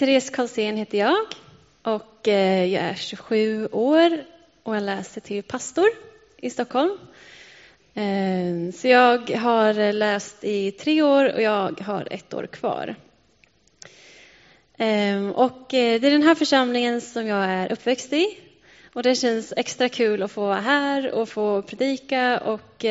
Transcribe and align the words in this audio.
Therese 0.00 0.30
Karlsén 0.30 0.76
heter 0.76 0.98
jag 0.98 1.26
och 1.82 2.28
eh, 2.28 2.64
jag 2.64 2.84
är 2.84 2.94
27 2.94 3.66
år 3.72 4.24
och 4.62 4.76
jag 4.76 4.82
läser 4.82 5.20
till 5.20 5.42
pastor 5.42 5.86
i 6.36 6.50
Stockholm. 6.50 6.98
Eh, 7.94 8.74
så 8.74 8.88
jag 8.88 9.30
har 9.30 9.92
läst 9.92 10.44
i 10.44 10.72
tre 10.72 11.02
år 11.02 11.34
och 11.34 11.42
jag 11.42 11.80
har 11.80 12.08
ett 12.10 12.34
år 12.34 12.46
kvar. 12.46 12.94
Eh, 14.76 15.28
och 15.28 15.66
det 15.70 15.78
är 15.78 16.10
den 16.10 16.22
här 16.22 16.34
församlingen 16.34 17.00
som 17.00 17.26
jag 17.26 17.44
är 17.44 17.72
uppväxt 17.72 18.12
i. 18.12 18.38
Och 18.92 19.02
det 19.02 19.14
känns 19.14 19.52
extra 19.56 19.88
kul 19.88 20.22
att 20.22 20.32
få 20.32 20.40
vara 20.40 20.60
här 20.60 21.12
och 21.12 21.28
få 21.28 21.62
predika 21.62 22.40
och 22.40 22.84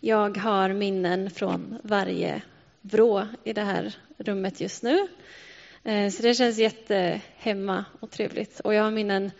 jag 0.00 0.36
har 0.36 0.68
minnen 0.68 1.30
från 1.30 1.78
varje 1.82 2.42
vrå 2.80 3.26
i 3.44 3.52
det 3.52 3.62
här 3.62 3.94
rummet 4.18 4.60
just 4.60 4.82
nu. 4.82 5.08
Eh, 5.84 6.10
så 6.10 6.22
det 6.22 6.34
känns 6.34 6.58
jättehemma 6.58 7.84
och 8.00 8.10
trevligt. 8.10 8.60
Och 8.60 8.74
jag 8.74 8.84
har 8.84 8.90
minnen 8.90 9.30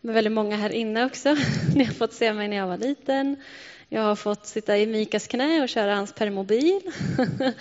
med 0.00 0.14
väldigt 0.14 0.32
många 0.32 0.56
här 0.56 0.72
inne 0.72 1.04
också. 1.04 1.36
Ni 1.74 1.84
har 1.84 1.94
fått 1.94 2.12
se 2.12 2.32
mig 2.32 2.48
när 2.48 2.56
jag 2.56 2.66
var 2.66 2.78
liten. 2.78 3.36
Jag 3.88 4.02
har 4.02 4.16
fått 4.16 4.46
sitta 4.46 4.78
i 4.78 4.86
Mikas 4.86 5.26
knä 5.26 5.62
och 5.62 5.68
köra 5.68 5.94
hans 5.94 6.12
permobil. 6.12 6.80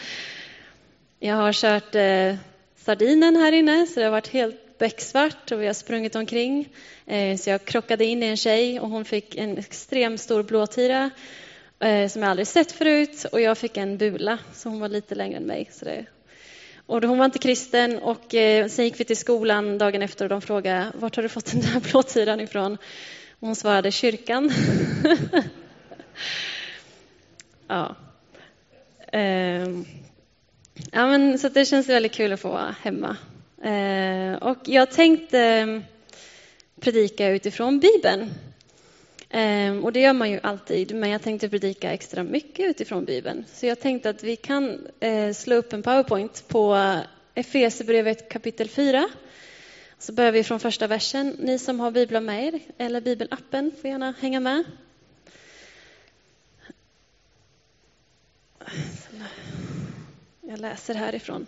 Jag 1.21 1.35
har 1.35 1.53
kört 1.53 1.95
eh, 1.95 2.35
sardinen 2.77 3.35
här 3.35 3.52
inne, 3.52 3.88
så 3.88 3.99
det 3.99 4.05
har 4.05 4.11
varit 4.11 4.27
helt 4.27 4.77
becksvart 4.77 5.52
och 5.52 5.61
vi 5.61 5.67
har 5.67 5.73
sprungit 5.73 6.16
omkring. 6.16 6.69
Eh, 7.05 7.38
så 7.38 7.49
jag 7.49 7.66
krockade 7.66 8.05
in 8.05 8.23
i 8.23 8.25
en 8.25 8.38
tjej 8.38 8.80
och 8.80 8.89
hon 8.89 9.05
fick 9.05 9.35
en 9.35 9.58
extremt 9.58 10.21
stor 10.21 10.44
blåtira 10.44 11.09
eh, 11.80 12.08
som 12.08 12.21
jag 12.21 12.31
aldrig 12.31 12.47
sett 12.47 12.71
förut 12.71 13.25
och 13.31 13.41
jag 13.41 13.58
fick 13.58 13.77
en 13.77 13.97
bula, 13.97 14.38
så 14.53 14.69
hon 14.69 14.80
var 14.80 14.89
lite 14.89 15.16
längre 15.16 15.38
än 15.38 15.44
mig. 15.44 15.69
Så 15.71 15.85
det 15.85 16.05
och 16.89 17.03
hon 17.03 17.17
var 17.17 17.25
inte 17.25 17.39
kristen 17.39 17.99
och 17.99 18.35
eh, 18.35 18.67
sen 18.67 18.85
gick 18.85 18.99
vi 18.99 19.05
till 19.05 19.17
skolan 19.17 19.77
dagen 19.77 20.02
efter 20.02 20.25
och 20.25 20.30
de 20.30 20.41
frågade 20.41 20.91
vart 20.93 21.16
har 21.16 21.23
du 21.23 21.30
fått 21.30 21.52
den 21.52 21.61
där 21.61 21.80
blåtiran 21.91 22.39
ifrån? 22.39 22.73
Och 23.39 23.47
hon 23.47 23.55
svarade 23.55 23.91
kyrkan. 23.91 24.47
ja. 27.67 27.95
Eh, 29.11 29.69
ja, 30.91 31.08
men 31.08 31.39
så 31.39 31.49
det 31.49 31.66
känns 31.66 31.89
väldigt 31.89 32.11
kul 32.11 32.33
att 32.33 32.39
få 32.39 32.49
vara 32.49 32.75
hemma. 32.81 33.17
Eh, 33.64 34.33
och 34.33 34.58
jag 34.66 34.92
tänkte 34.92 35.39
eh, 35.39 35.81
predika 36.80 37.30
utifrån 37.30 37.80
Bibeln. 37.80 38.33
Ehm, 39.30 39.83
och 39.83 39.94
det 39.94 39.99
gör 39.99 40.13
man 40.13 40.31
ju 40.31 40.39
alltid, 40.44 40.95
men 40.95 41.09
jag 41.09 41.22
tänkte 41.22 41.49
predika 41.49 41.91
extra 41.91 42.23
mycket 42.23 42.69
utifrån 42.69 43.05
Bibeln. 43.05 43.45
Så 43.53 43.66
jag 43.66 43.80
tänkte 43.80 44.09
att 44.09 44.23
vi 44.23 44.36
kan 44.36 44.88
eh, 44.99 45.33
slå 45.33 45.55
upp 45.55 45.73
en 45.73 45.83
powerpoint 45.83 46.47
på 46.47 46.95
Efesierbrevet 47.36 48.30
kapitel 48.30 48.69
4. 48.69 49.09
Så 49.97 50.13
börjar 50.13 50.31
vi 50.31 50.44
från 50.44 50.59
första 50.59 50.88
versen. 50.88 51.36
Ni 51.39 51.59
som 51.59 51.80
har 51.80 51.91
biblar 51.91 52.21
med 52.21 52.47
er, 52.47 52.59
eller 52.77 53.02
bibelappen, 53.02 53.71
får 53.81 53.89
gärna 53.89 54.13
hänga 54.19 54.39
med. 54.39 54.63
Jag 60.41 60.59
läser 60.59 60.93
härifrån. 60.93 61.45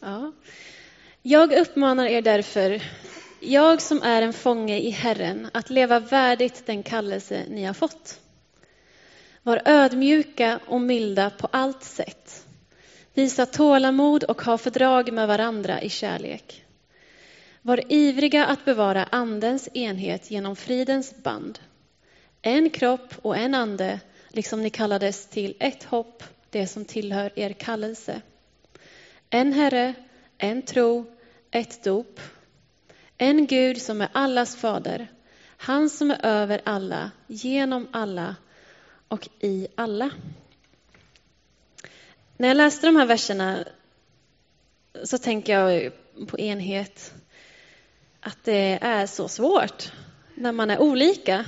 Ja. 0.00 0.32
Jag 1.22 1.52
uppmanar 1.52 2.06
er 2.06 2.22
därför, 2.22 2.82
jag 3.40 3.82
som 3.82 4.02
är 4.02 4.22
en 4.22 4.32
fånge 4.32 4.78
i 4.78 4.90
Herren, 4.90 5.48
att 5.52 5.70
leva 5.70 6.00
värdigt 6.00 6.66
den 6.66 6.82
kallelse 6.82 7.44
ni 7.48 7.64
har 7.64 7.74
fått. 7.74 8.20
Var 9.42 9.62
ödmjuka 9.64 10.60
och 10.66 10.80
milda 10.80 11.30
på 11.30 11.48
allt 11.50 11.84
sätt. 11.84 12.46
Visa 13.14 13.46
tålamod 13.46 14.24
och 14.24 14.42
ha 14.42 14.58
fördrag 14.58 15.12
med 15.12 15.28
varandra 15.28 15.82
i 15.82 15.88
kärlek. 15.88 16.64
Var 17.62 17.92
ivriga 17.92 18.46
att 18.46 18.64
bevara 18.64 19.04
Andens 19.04 19.68
enhet 19.74 20.30
genom 20.30 20.56
fridens 20.56 21.14
band. 21.22 21.58
En 22.42 22.70
kropp 22.70 23.14
och 23.22 23.36
en 23.36 23.54
ande, 23.54 24.00
liksom 24.28 24.62
ni 24.62 24.70
kallades 24.70 25.26
till 25.26 25.54
ett 25.58 25.84
hopp, 25.84 26.24
det 26.50 26.66
som 26.66 26.84
tillhör 26.84 27.38
er 27.38 27.52
kallelse. 27.52 28.20
En 29.30 29.52
Herre, 29.52 29.94
en 30.38 30.62
tro, 30.62 31.04
ett 31.50 31.84
dop. 31.84 32.20
En 33.18 33.46
Gud 33.46 33.82
som 33.82 34.00
är 34.00 34.08
allas 34.12 34.56
fader, 34.56 35.08
han 35.56 35.90
som 35.90 36.10
är 36.10 36.26
över 36.26 36.60
alla, 36.64 37.10
genom 37.26 37.88
alla 37.92 38.36
och 39.08 39.28
i 39.40 39.68
alla. 39.74 40.10
När 42.36 42.48
jag 42.48 42.56
läste 42.56 42.86
de 42.86 42.96
här 42.96 43.06
verserna 43.06 43.64
så 45.04 45.18
tänker 45.18 45.52
jag 45.52 45.92
på 46.26 46.38
enhet, 46.38 47.14
att 48.20 48.44
det 48.44 48.78
är 48.82 49.06
så 49.06 49.28
svårt 49.28 49.92
när 50.34 50.52
man 50.52 50.70
är 50.70 50.78
olika. 50.78 51.44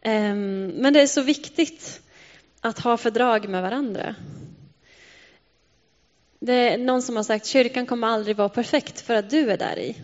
Ehm, 0.00 0.66
men 0.66 0.92
det 0.92 1.00
är 1.00 1.06
så 1.06 1.22
viktigt 1.22 2.00
att 2.60 2.78
ha 2.78 2.96
fördrag 2.96 3.48
med 3.48 3.62
varandra. 3.62 4.14
Det 6.40 6.52
är 6.52 6.78
någon 6.78 7.02
som 7.02 7.16
har 7.16 7.22
sagt 7.22 7.46
kyrkan 7.46 7.86
kommer 7.86 8.08
aldrig 8.08 8.36
vara 8.36 8.48
perfekt 8.48 9.00
för 9.00 9.14
att 9.14 9.30
du 9.30 9.50
är 9.50 9.56
där 9.56 9.78
i. 9.78 9.96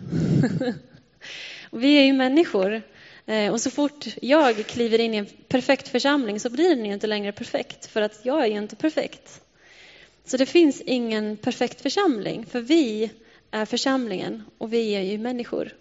vi 1.71 1.97
är 1.97 2.03
ju 2.03 2.13
människor. 2.13 2.81
Eh, 3.25 3.51
och 3.51 3.61
så 3.61 3.71
fort 3.71 4.07
jag 4.21 4.55
kliver 4.55 4.99
in 4.99 5.13
i 5.13 5.17
en 5.17 5.27
perfekt 5.47 5.87
församling 5.87 6.39
så 6.39 6.49
blir 6.49 6.75
den 6.75 6.85
ju 6.85 6.93
inte 6.93 7.07
längre 7.07 7.31
perfekt 7.31 7.85
för 7.85 8.01
att 8.01 8.19
jag 8.23 8.43
är 8.43 8.47
ju 8.47 8.57
inte 8.57 8.75
perfekt. 8.75 9.41
Så 10.25 10.37
det 10.37 10.45
finns 10.45 10.81
ingen 10.81 11.37
perfekt 11.37 11.81
församling 11.81 12.45
för 12.45 12.61
vi 12.61 13.11
är 13.51 13.65
församlingen 13.65 14.43
och 14.57 14.73
vi 14.73 14.95
är 14.95 15.01
ju 15.01 15.17
människor. 15.17 15.73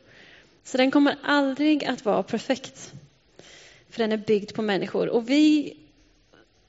Så 0.64 0.76
den 0.76 0.90
kommer 0.90 1.18
aldrig 1.22 1.84
att 1.84 2.04
vara 2.04 2.22
perfekt. 2.22 2.92
För 3.90 3.98
den 3.98 4.12
är 4.12 4.16
byggd 4.16 4.54
på 4.54 4.62
människor. 4.62 5.08
Och 5.08 5.30
vi 5.30 5.76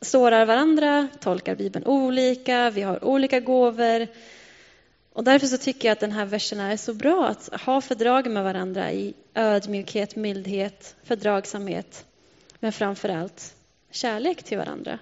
sårar 0.03 0.45
varandra, 0.45 1.07
tolkar 1.19 1.55
Bibeln 1.55 1.85
olika, 1.85 2.69
vi 2.69 2.81
har 2.81 3.03
olika 3.03 3.39
gåvor. 3.39 4.07
Och 5.13 5.23
därför 5.23 5.47
så 5.47 5.57
tycker 5.57 5.87
jag 5.87 5.93
att 5.93 5.99
den 5.99 6.11
här 6.11 6.25
versen 6.25 6.59
är 6.59 6.77
så 6.77 6.93
bra, 6.93 7.27
att 7.27 7.61
ha 7.61 7.81
fördrag 7.81 8.29
med 8.29 8.43
varandra 8.43 8.91
i 8.91 9.13
ödmjukhet, 9.33 10.15
mildhet, 10.15 10.95
fördragsamhet, 11.03 12.05
men 12.59 12.71
framför 12.71 13.09
allt 13.09 13.55
kärlek 13.91 14.43
till 14.43 14.57
varandra. 14.57 14.99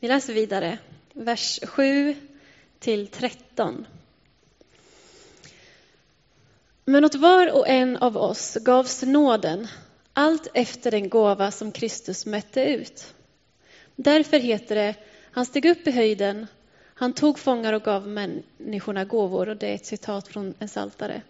Vi 0.00 0.08
läser 0.08 0.32
vidare, 0.32 0.78
vers 1.12 1.60
7 1.62 2.14
till 2.78 3.08
13. 3.08 3.86
Men 6.84 7.04
åt 7.04 7.14
var 7.14 7.56
och 7.56 7.68
en 7.68 7.96
av 7.96 8.16
oss 8.16 8.58
gavs 8.60 9.02
nåden 9.02 9.68
allt 10.14 10.48
efter 10.54 10.90
den 10.90 11.08
gåva 11.08 11.50
som 11.50 11.72
Kristus 11.72 12.26
mätte 12.26 12.64
ut. 12.64 13.14
Därför 13.96 14.38
heter 14.38 14.74
det, 14.74 14.94
han 15.30 15.46
steg 15.46 15.64
upp 15.64 15.86
i 15.86 15.90
höjden, 15.90 16.46
han 16.94 17.12
tog 17.12 17.38
fångar 17.38 17.72
och 17.72 17.82
gav 17.82 18.08
människorna 18.08 19.04
gåvor. 19.04 19.48
Och 19.48 19.56
det 19.56 19.66
är 19.66 19.74
ett 19.74 19.86
citat 19.86 20.28
från 20.28 20.54
en 20.58 20.68
saltare. 20.68 21.22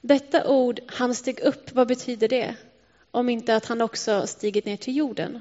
Detta 0.00 0.48
ord, 0.48 0.80
han 0.86 1.14
steg 1.14 1.40
upp, 1.40 1.72
vad 1.72 1.88
betyder 1.88 2.28
det? 2.28 2.54
Om 3.10 3.28
inte 3.28 3.56
att 3.56 3.66
han 3.66 3.80
också 3.80 4.26
stigit 4.26 4.64
ner 4.64 4.76
till 4.76 4.96
jorden. 4.96 5.40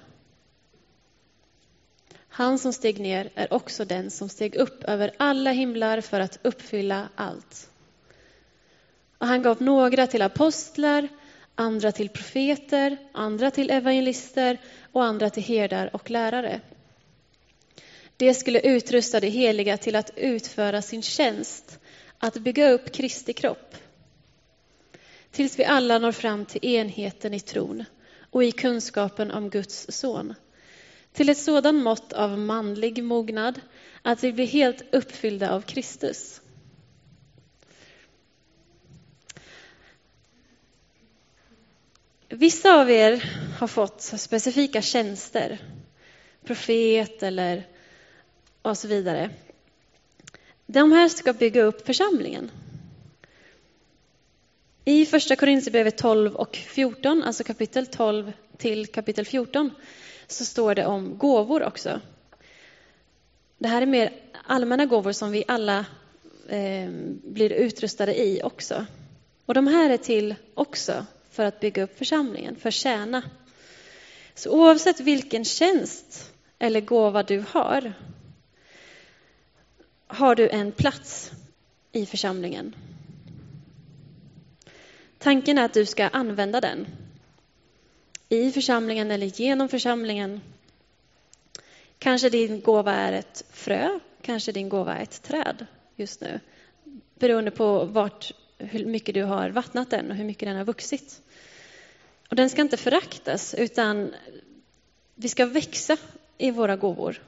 Han 2.29 2.59
som 2.59 2.73
steg 2.73 2.99
ner 2.99 3.29
är 3.35 3.53
också 3.53 3.85
den 3.85 4.11
som 4.11 4.29
steg 4.29 4.55
upp 4.55 4.83
över 4.83 5.11
alla 5.17 5.51
himlar 5.51 6.01
för 6.01 6.19
att 6.19 6.39
uppfylla 6.41 7.09
allt. 7.15 7.69
Och 9.17 9.27
han 9.27 9.41
gav 9.41 9.61
några 9.61 10.07
till 10.07 10.21
apostlar, 10.21 11.07
andra 11.57 11.91
till 11.91 12.09
profeter, 12.09 12.97
andra 13.11 13.51
till 13.51 13.69
evangelister 13.69 14.57
och 14.91 15.03
andra 15.03 15.29
till 15.29 15.43
herdar 15.43 15.89
och 15.93 16.09
lärare. 16.09 16.61
Det 18.17 18.33
skulle 18.33 18.59
utrusta 18.59 19.19
de 19.19 19.27
heliga 19.27 19.77
till 19.77 19.95
att 19.95 20.11
utföra 20.15 20.81
sin 20.81 21.01
tjänst, 21.01 21.79
att 22.17 22.33
bygga 22.33 22.69
upp 22.69 22.91
Kristi 22.91 23.33
kropp. 23.33 23.75
Tills 25.31 25.59
vi 25.59 25.65
alla 25.65 25.99
når 25.99 26.11
fram 26.11 26.45
till 26.45 26.65
enheten 26.65 27.33
i 27.33 27.39
tron 27.39 27.85
och 28.31 28.43
i 28.43 28.51
kunskapen 28.51 29.31
om 29.31 29.49
Guds 29.49 29.85
son. 29.89 30.33
Till 31.13 31.29
ett 31.29 31.37
sådant 31.37 31.83
mått 31.83 32.13
av 32.13 32.39
manlig 32.39 33.03
mognad 33.03 33.61
att 34.01 34.23
vi 34.23 34.33
blir 34.33 34.47
helt 34.47 34.83
uppfyllda 34.91 35.51
av 35.51 35.61
Kristus. 35.61 36.41
Vissa 42.39 42.81
av 42.81 42.91
er 42.91 43.23
har 43.59 43.67
fått 43.67 44.01
specifika 44.01 44.81
tjänster, 44.81 45.57
profet 46.45 47.23
eller 47.23 47.67
och 48.61 48.77
så 48.77 48.87
vidare. 48.87 49.29
De 50.65 50.91
här 50.91 51.09
ska 51.09 51.33
bygga 51.33 51.63
upp 51.63 51.85
församlingen. 51.85 52.51
I 54.85 55.05
första 55.05 55.35
Korinthierbrevet 55.35 55.97
12 55.97 56.35
och 56.35 56.55
14, 56.55 57.23
alltså 57.23 57.43
kapitel 57.43 57.87
12 57.87 58.31
till 58.57 58.87
kapitel 58.87 59.25
14 59.25 59.71
så 60.27 60.45
står 60.45 60.75
det 60.75 60.85
om 60.85 61.17
gåvor 61.17 61.63
också. 61.63 62.01
Det 63.57 63.67
här 63.67 63.81
är 63.81 63.85
mer 63.85 64.13
allmänna 64.45 64.85
gåvor 64.85 65.11
som 65.11 65.31
vi 65.31 65.43
alla 65.47 65.85
eh, 66.49 66.89
blir 67.23 67.51
utrustade 67.51 68.19
i 68.19 68.41
också. 68.43 68.85
Och 69.45 69.53
de 69.53 69.67
här 69.67 69.89
är 69.89 69.97
till 69.97 70.35
också 70.53 71.05
för 71.37 71.43
att 71.43 71.59
bygga 71.59 71.83
upp 71.83 71.97
församlingen, 71.97 72.55
för 72.55 72.71
tjäna. 72.71 73.23
Så 74.35 74.49
oavsett 74.51 74.99
vilken 74.99 75.45
tjänst 75.45 76.33
eller 76.59 76.81
gåva 76.81 77.23
du 77.23 77.43
har, 77.49 77.93
har 80.07 80.35
du 80.35 80.49
en 80.49 80.71
plats 80.71 81.31
i 81.91 82.05
församlingen. 82.05 82.75
Tanken 85.17 85.57
är 85.57 85.65
att 85.65 85.73
du 85.73 85.85
ska 85.85 86.07
använda 86.07 86.61
den 86.61 86.87
i 88.29 88.51
församlingen 88.51 89.11
eller 89.11 89.41
genom 89.41 89.69
församlingen. 89.69 90.41
Kanske 91.99 92.29
din 92.29 92.61
gåva 92.61 92.93
är 92.93 93.13
ett 93.13 93.43
frö, 93.49 93.99
kanske 94.21 94.51
din 94.51 94.69
gåva 94.69 94.95
är 94.95 95.03
ett 95.03 95.23
träd 95.23 95.65
just 95.95 96.21
nu. 96.21 96.39
Beroende 97.19 97.51
på 97.51 97.85
vart, 97.85 98.31
hur 98.57 98.85
mycket 98.85 99.15
du 99.15 99.23
har 99.23 99.49
vattnat 99.49 99.89
den 99.89 100.11
och 100.11 100.17
hur 100.17 100.25
mycket 100.25 100.49
den 100.49 100.57
har 100.57 100.65
vuxit. 100.65 101.21
Och 102.29 102.35
den 102.35 102.49
ska 102.49 102.61
inte 102.61 102.77
föraktas, 102.77 103.53
utan 103.53 104.13
vi 105.15 105.29
ska 105.29 105.45
växa 105.45 105.97
i 106.37 106.51
våra 106.51 106.75
gåvor. 106.75 107.21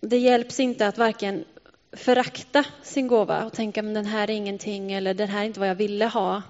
Det 0.00 0.18
hjälps 0.18 0.60
inte 0.60 0.86
att 0.86 0.98
varken 0.98 1.44
förakta 1.92 2.64
sin 2.82 3.08
gåva 3.08 3.44
och 3.44 3.52
tänka 3.52 3.80
att 3.80 3.94
den 3.94 4.06
här 4.06 4.30
är 4.30 4.34
ingenting 4.34 4.92
eller 4.92 5.14
den 5.14 5.28
här 5.28 5.40
är 5.40 5.44
inte 5.44 5.60
vad 5.60 5.68
jag 5.68 5.74
ville 5.74 6.06
ha 6.06 6.42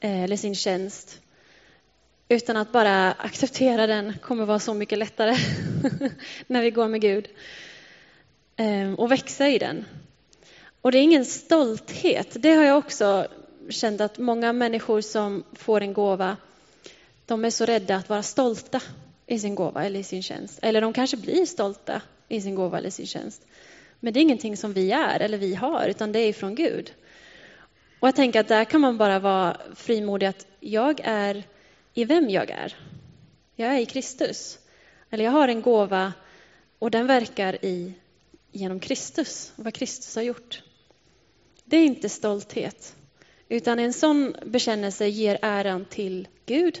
eh, 0.00 0.22
eller 0.22 0.36
sin 0.36 0.54
tjänst. 0.54 1.20
Utan 2.28 2.56
att 2.56 2.72
bara 2.72 3.12
acceptera 3.12 3.86
den 3.86 4.18
kommer 4.18 4.44
vara 4.44 4.58
så 4.58 4.74
mycket 4.74 4.98
lättare 4.98 5.36
när 6.46 6.62
vi 6.62 6.70
går 6.70 6.88
med 6.88 7.00
Gud. 7.00 7.28
Eh, 8.56 8.92
och 8.92 9.12
växa 9.12 9.48
i 9.48 9.58
den. 9.58 9.84
Och 10.80 10.92
det 10.92 10.98
är 10.98 11.02
ingen 11.02 11.24
stolthet. 11.24 12.36
Det 12.42 12.54
har 12.54 12.64
jag 12.64 12.78
också 12.78 13.28
känt 13.68 14.00
att 14.00 14.18
många 14.18 14.52
människor 14.52 15.00
som 15.00 15.44
får 15.52 15.80
en 15.80 15.92
gåva, 15.92 16.36
de 17.26 17.44
är 17.44 17.50
så 17.50 17.64
rädda 17.64 17.96
att 17.96 18.08
vara 18.08 18.22
stolta 18.22 18.82
i 19.26 19.38
sin 19.38 19.54
gåva 19.54 19.84
eller 19.84 20.00
i 20.00 20.04
sin 20.04 20.22
tjänst. 20.22 20.58
Eller 20.62 20.80
de 20.80 20.92
kanske 20.92 21.16
blir 21.16 21.46
stolta 21.46 22.02
i 22.28 22.40
sin 22.40 22.54
gåva 22.54 22.78
eller 22.78 22.90
sin 22.90 23.06
tjänst. 23.06 23.46
Men 24.00 24.12
det 24.12 24.20
är 24.20 24.22
ingenting 24.22 24.56
som 24.56 24.72
vi 24.72 24.92
är 24.92 25.20
eller 25.20 25.38
vi 25.38 25.54
har, 25.54 25.86
utan 25.88 26.12
det 26.12 26.18
är 26.18 26.32
från 26.32 26.54
Gud. 26.54 26.92
Och 28.00 28.08
jag 28.08 28.16
tänker 28.16 28.40
att 28.40 28.48
där 28.48 28.64
kan 28.64 28.80
man 28.80 28.98
bara 28.98 29.18
vara 29.18 29.56
frimodig 29.74 30.26
att 30.26 30.46
jag 30.60 31.00
är 31.04 31.44
i 31.94 32.04
vem 32.04 32.30
jag 32.30 32.50
är. 32.50 32.76
Jag 33.56 33.74
är 33.74 33.78
i 33.78 33.86
Kristus. 33.86 34.58
Eller 35.10 35.24
jag 35.24 35.32
har 35.32 35.48
en 35.48 35.62
gåva 35.62 36.12
och 36.78 36.90
den 36.90 37.06
verkar 37.06 37.64
i, 37.64 37.92
genom 38.52 38.80
Kristus, 38.80 39.52
vad 39.56 39.74
Kristus 39.74 40.16
har 40.16 40.22
gjort. 40.22 40.62
Det 41.64 41.76
är 41.76 41.84
inte 41.84 42.08
stolthet, 42.08 42.96
utan 43.48 43.78
en 43.78 43.92
sån 43.92 44.36
bekännelse 44.44 45.06
ger 45.06 45.38
äran 45.42 45.84
till 45.84 46.28
Gud. 46.46 46.80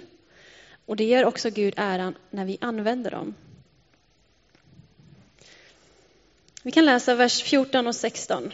Och 0.86 0.96
det 0.96 1.04
ger 1.04 1.24
också 1.24 1.50
Gud 1.50 1.74
äran 1.76 2.14
när 2.30 2.44
vi 2.44 2.58
använder 2.60 3.10
dem. 3.10 3.34
Vi 6.62 6.70
kan 6.70 6.84
läsa 6.84 7.14
vers 7.14 7.42
14 7.42 7.86
och 7.86 7.94
16. 7.94 8.52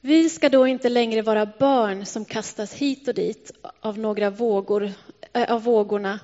Vi 0.00 0.30
ska 0.30 0.48
då 0.48 0.66
inte 0.66 0.88
längre 0.88 1.22
vara 1.22 1.46
barn 1.58 2.06
som 2.06 2.24
kastas 2.24 2.74
hit 2.74 3.08
och 3.08 3.14
dit 3.14 3.50
av 3.80 3.98
några 3.98 4.30
vågor, 4.30 4.92
äh, 5.32 5.52
av 5.52 5.62
vågorna 5.62 6.20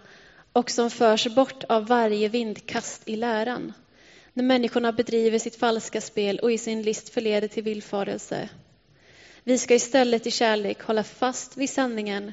och 0.53 0.71
som 0.71 0.91
förs 0.91 1.27
bort 1.27 1.65
av 1.65 1.87
varje 1.87 2.29
vindkast 2.29 3.09
i 3.09 3.17
läran. 3.17 3.73
När 4.33 4.45
människorna 4.45 4.93
bedriver 4.93 5.39
sitt 5.39 5.57
falska 5.57 6.01
spel 6.01 6.39
och 6.39 6.53
i 6.53 6.59
sin 6.59 6.83
list 6.83 7.09
förleder 7.09 7.49
till 7.49 7.63
villfarelse. 7.63 8.49
Vi 9.45 9.59
ska 9.59 9.75
istället 9.75 10.27
i 10.27 10.31
kärlek 10.31 10.83
hålla 10.83 11.05
fast 11.05 11.57
vid 11.57 11.71
sanningen 11.71 12.33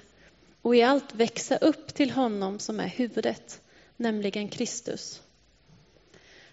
och 0.62 0.76
i 0.76 0.82
allt 0.82 1.16
växa 1.16 1.58
upp 1.58 1.94
till 1.94 2.12
honom 2.12 2.60
som 2.60 2.80
är 2.80 2.88
huvudet, 2.88 3.62
nämligen 3.98 4.50
Kristus. 4.50 5.22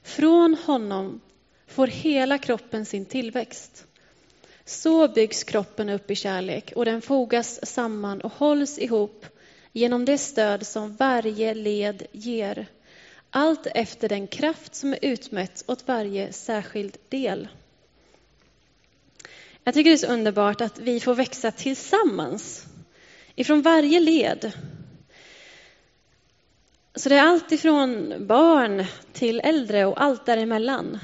Från 0.03 0.55
honom 0.55 1.21
får 1.67 1.87
hela 1.87 2.39
kroppen 2.39 2.85
sin 2.85 3.05
tillväxt. 3.05 3.87
Så 4.65 5.09
byggs 5.09 5.45
kroppen 5.45 5.89
upp 5.89 6.11
i 6.11 6.15
kärlek 6.15 6.73
och 6.77 6.85
den 6.85 7.03
fogas 7.03 7.67
samman 7.67 8.21
och 8.21 8.33
hålls 8.33 8.79
ihop 8.79 9.27
genom 9.73 10.05
det 10.05 10.19
stöd 10.19 10.67
som 10.67 10.97
varje 10.97 11.55
led 11.55 12.07
ger. 12.13 12.67
Allt 13.31 13.67
efter 13.67 14.09
den 14.09 14.27
kraft 14.27 14.75
som 14.75 14.93
är 14.93 14.99
utmätt 15.03 15.65
åt 15.67 15.89
varje 15.89 16.33
särskild 16.33 16.97
del. 17.09 17.49
Jag 19.67 19.75
tycker 19.75 19.91
det 19.91 19.95
är 19.97 20.07
så 20.07 20.13
underbart 20.13 20.61
att 20.61 20.79
vi 20.79 21.01
får 21.01 21.15
växa 21.15 21.51
tillsammans. 21.51 22.67
Ifrån 23.35 23.63
varje 23.63 24.01
led 24.01 24.53
så 26.95 27.09
det 27.09 27.15
är 27.15 27.23
allt 27.23 27.53
ifrån 27.53 28.15
barn 28.27 28.85
till 29.13 29.41
äldre 29.41 29.87
och 29.87 30.03
allt 30.03 30.27
däremellan. 30.27 30.99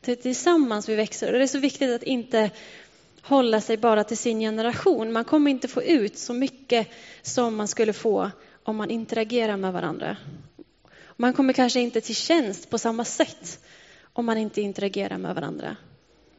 Tillsammans 0.00 0.88
vi 0.88 0.94
växer. 0.94 1.32
Och 1.32 1.38
det 1.38 1.44
är 1.44 1.46
så 1.46 1.58
viktigt 1.58 1.90
att 1.90 2.02
inte 2.02 2.50
hålla 3.22 3.60
sig 3.60 3.76
bara 3.76 4.04
till 4.04 4.18
sin 4.18 4.40
generation. 4.40 5.12
Man 5.12 5.24
kommer 5.24 5.50
inte 5.50 5.68
få 5.68 5.82
ut 5.82 6.18
så 6.18 6.32
mycket 6.32 6.88
som 7.22 7.56
man 7.56 7.68
skulle 7.68 7.92
få 7.92 8.30
om 8.62 8.76
man 8.76 8.90
interagerar 8.90 9.56
med 9.56 9.72
varandra. 9.72 10.16
Man 11.16 11.32
kommer 11.32 11.52
kanske 11.52 11.80
inte 11.80 12.00
till 12.00 12.16
tjänst 12.16 12.70
på 12.70 12.78
samma 12.78 13.04
sätt 13.04 13.64
om 14.12 14.26
man 14.26 14.38
inte 14.38 14.60
interagerar 14.60 15.18
med 15.18 15.34
varandra. 15.34 15.76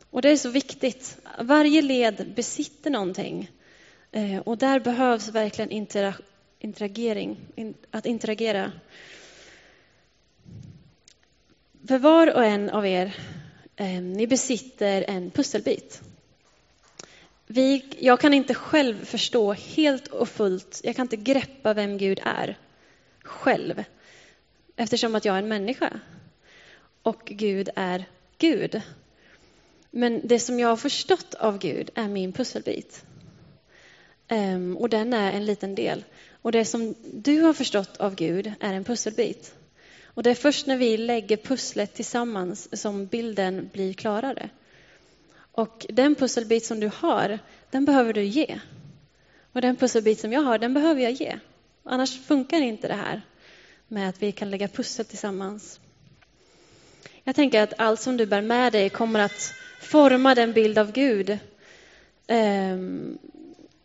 Och 0.10 0.22
det 0.22 0.30
är 0.30 0.38
så 0.38 0.50
viktigt. 0.50 1.18
Varje 1.40 1.82
led 1.82 2.34
besitter 2.36 2.90
någonting. 2.90 3.52
Eh, 4.12 4.40
och 4.40 4.58
där 4.58 4.80
behövs 4.80 5.28
verkligen 5.28 5.88
interagering, 6.60 7.38
att 7.92 8.06
interagera. 8.06 8.72
För 11.88 11.98
var 11.98 12.36
och 12.36 12.46
en 12.46 12.70
av 12.70 12.88
er, 12.88 13.16
eh, 13.76 14.02
ni 14.02 14.28
besitter 14.28 15.06
en 15.08 15.32
pusselbit. 15.32 16.02
Vi, 17.48 17.86
jag 18.00 18.20
kan 18.20 18.34
inte 18.34 18.54
själv 18.54 19.06
förstå 19.06 19.54
helt 19.54 20.08
och 20.08 20.30
fullt, 20.30 20.82
jag 20.84 20.96
kan 20.96 21.06
inte 21.06 21.18
greppa 21.18 21.74
vem 21.74 21.98
Gud 21.98 22.20
är 22.24 22.58
själv. 23.24 23.84
Eftersom 24.76 25.16
att 25.16 25.26
jag 25.26 25.36
är 25.36 25.40
en 25.40 25.48
människa. 25.48 26.00
Och 27.04 27.22
Gud 27.26 27.70
är 27.76 28.06
Gud. 28.38 28.82
Men 29.92 30.28
det 30.28 30.40
som 30.40 30.60
jag 30.60 30.68
har 30.68 30.78
förstått 30.78 31.34
av 31.34 31.58
Gud 31.58 31.90
är 31.96 32.08
min 32.08 32.34
pusselbit. 32.34 33.06
Um, 34.32 34.78
och 34.78 34.90
den 34.90 35.14
är 35.14 35.32
en 35.32 35.46
liten 35.46 35.76
del. 35.76 36.04
Och 36.42 36.52
det 36.52 36.66
som 36.66 36.96
du 37.14 37.42
har 37.42 37.54
förstått 37.54 37.98
av 37.98 38.16
Gud 38.16 38.54
är 38.60 38.74
en 38.74 38.84
pusselbit. 38.84 39.56
Och 40.04 40.24
det 40.24 40.30
är 40.30 40.36
först 40.36 40.68
när 40.68 40.78
vi 40.78 40.98
lägger 40.98 41.38
pusslet 41.38 41.94
tillsammans 41.94 42.82
som 42.82 43.06
bilden 43.06 43.70
blir 43.74 43.94
klarare. 43.94 44.50
Och 45.52 45.86
den 45.90 46.16
pusselbit 46.16 46.66
som 46.66 46.80
du 46.80 46.92
har, 46.96 47.40
den 47.72 47.86
behöver 47.86 48.14
du 48.14 48.24
ge. 48.24 48.60
Och 49.54 49.62
den 49.62 49.76
pusselbit 49.76 50.20
som 50.20 50.34
jag 50.34 50.42
har, 50.42 50.58
den 50.58 50.74
behöver 50.74 51.02
jag 51.02 51.12
ge. 51.12 51.40
Annars 51.84 52.20
funkar 52.22 52.62
inte 52.62 52.88
det 52.88 52.94
här 52.94 53.22
med 53.88 54.10
att 54.10 54.22
vi 54.22 54.32
kan 54.32 54.50
lägga 54.50 54.68
pussel 54.68 55.06
tillsammans. 55.06 55.80
Jag 57.24 57.36
tänker 57.36 57.62
att 57.62 57.74
allt 57.78 58.00
som 58.00 58.18
du 58.18 58.26
bär 58.26 58.42
med 58.42 58.72
dig 58.72 58.90
kommer 58.90 59.20
att 59.20 59.54
forma 59.80 60.36
den 60.36 60.54
bild 60.54 60.78
av 60.78 60.92
Gud 60.92 61.38
um, 62.28 63.18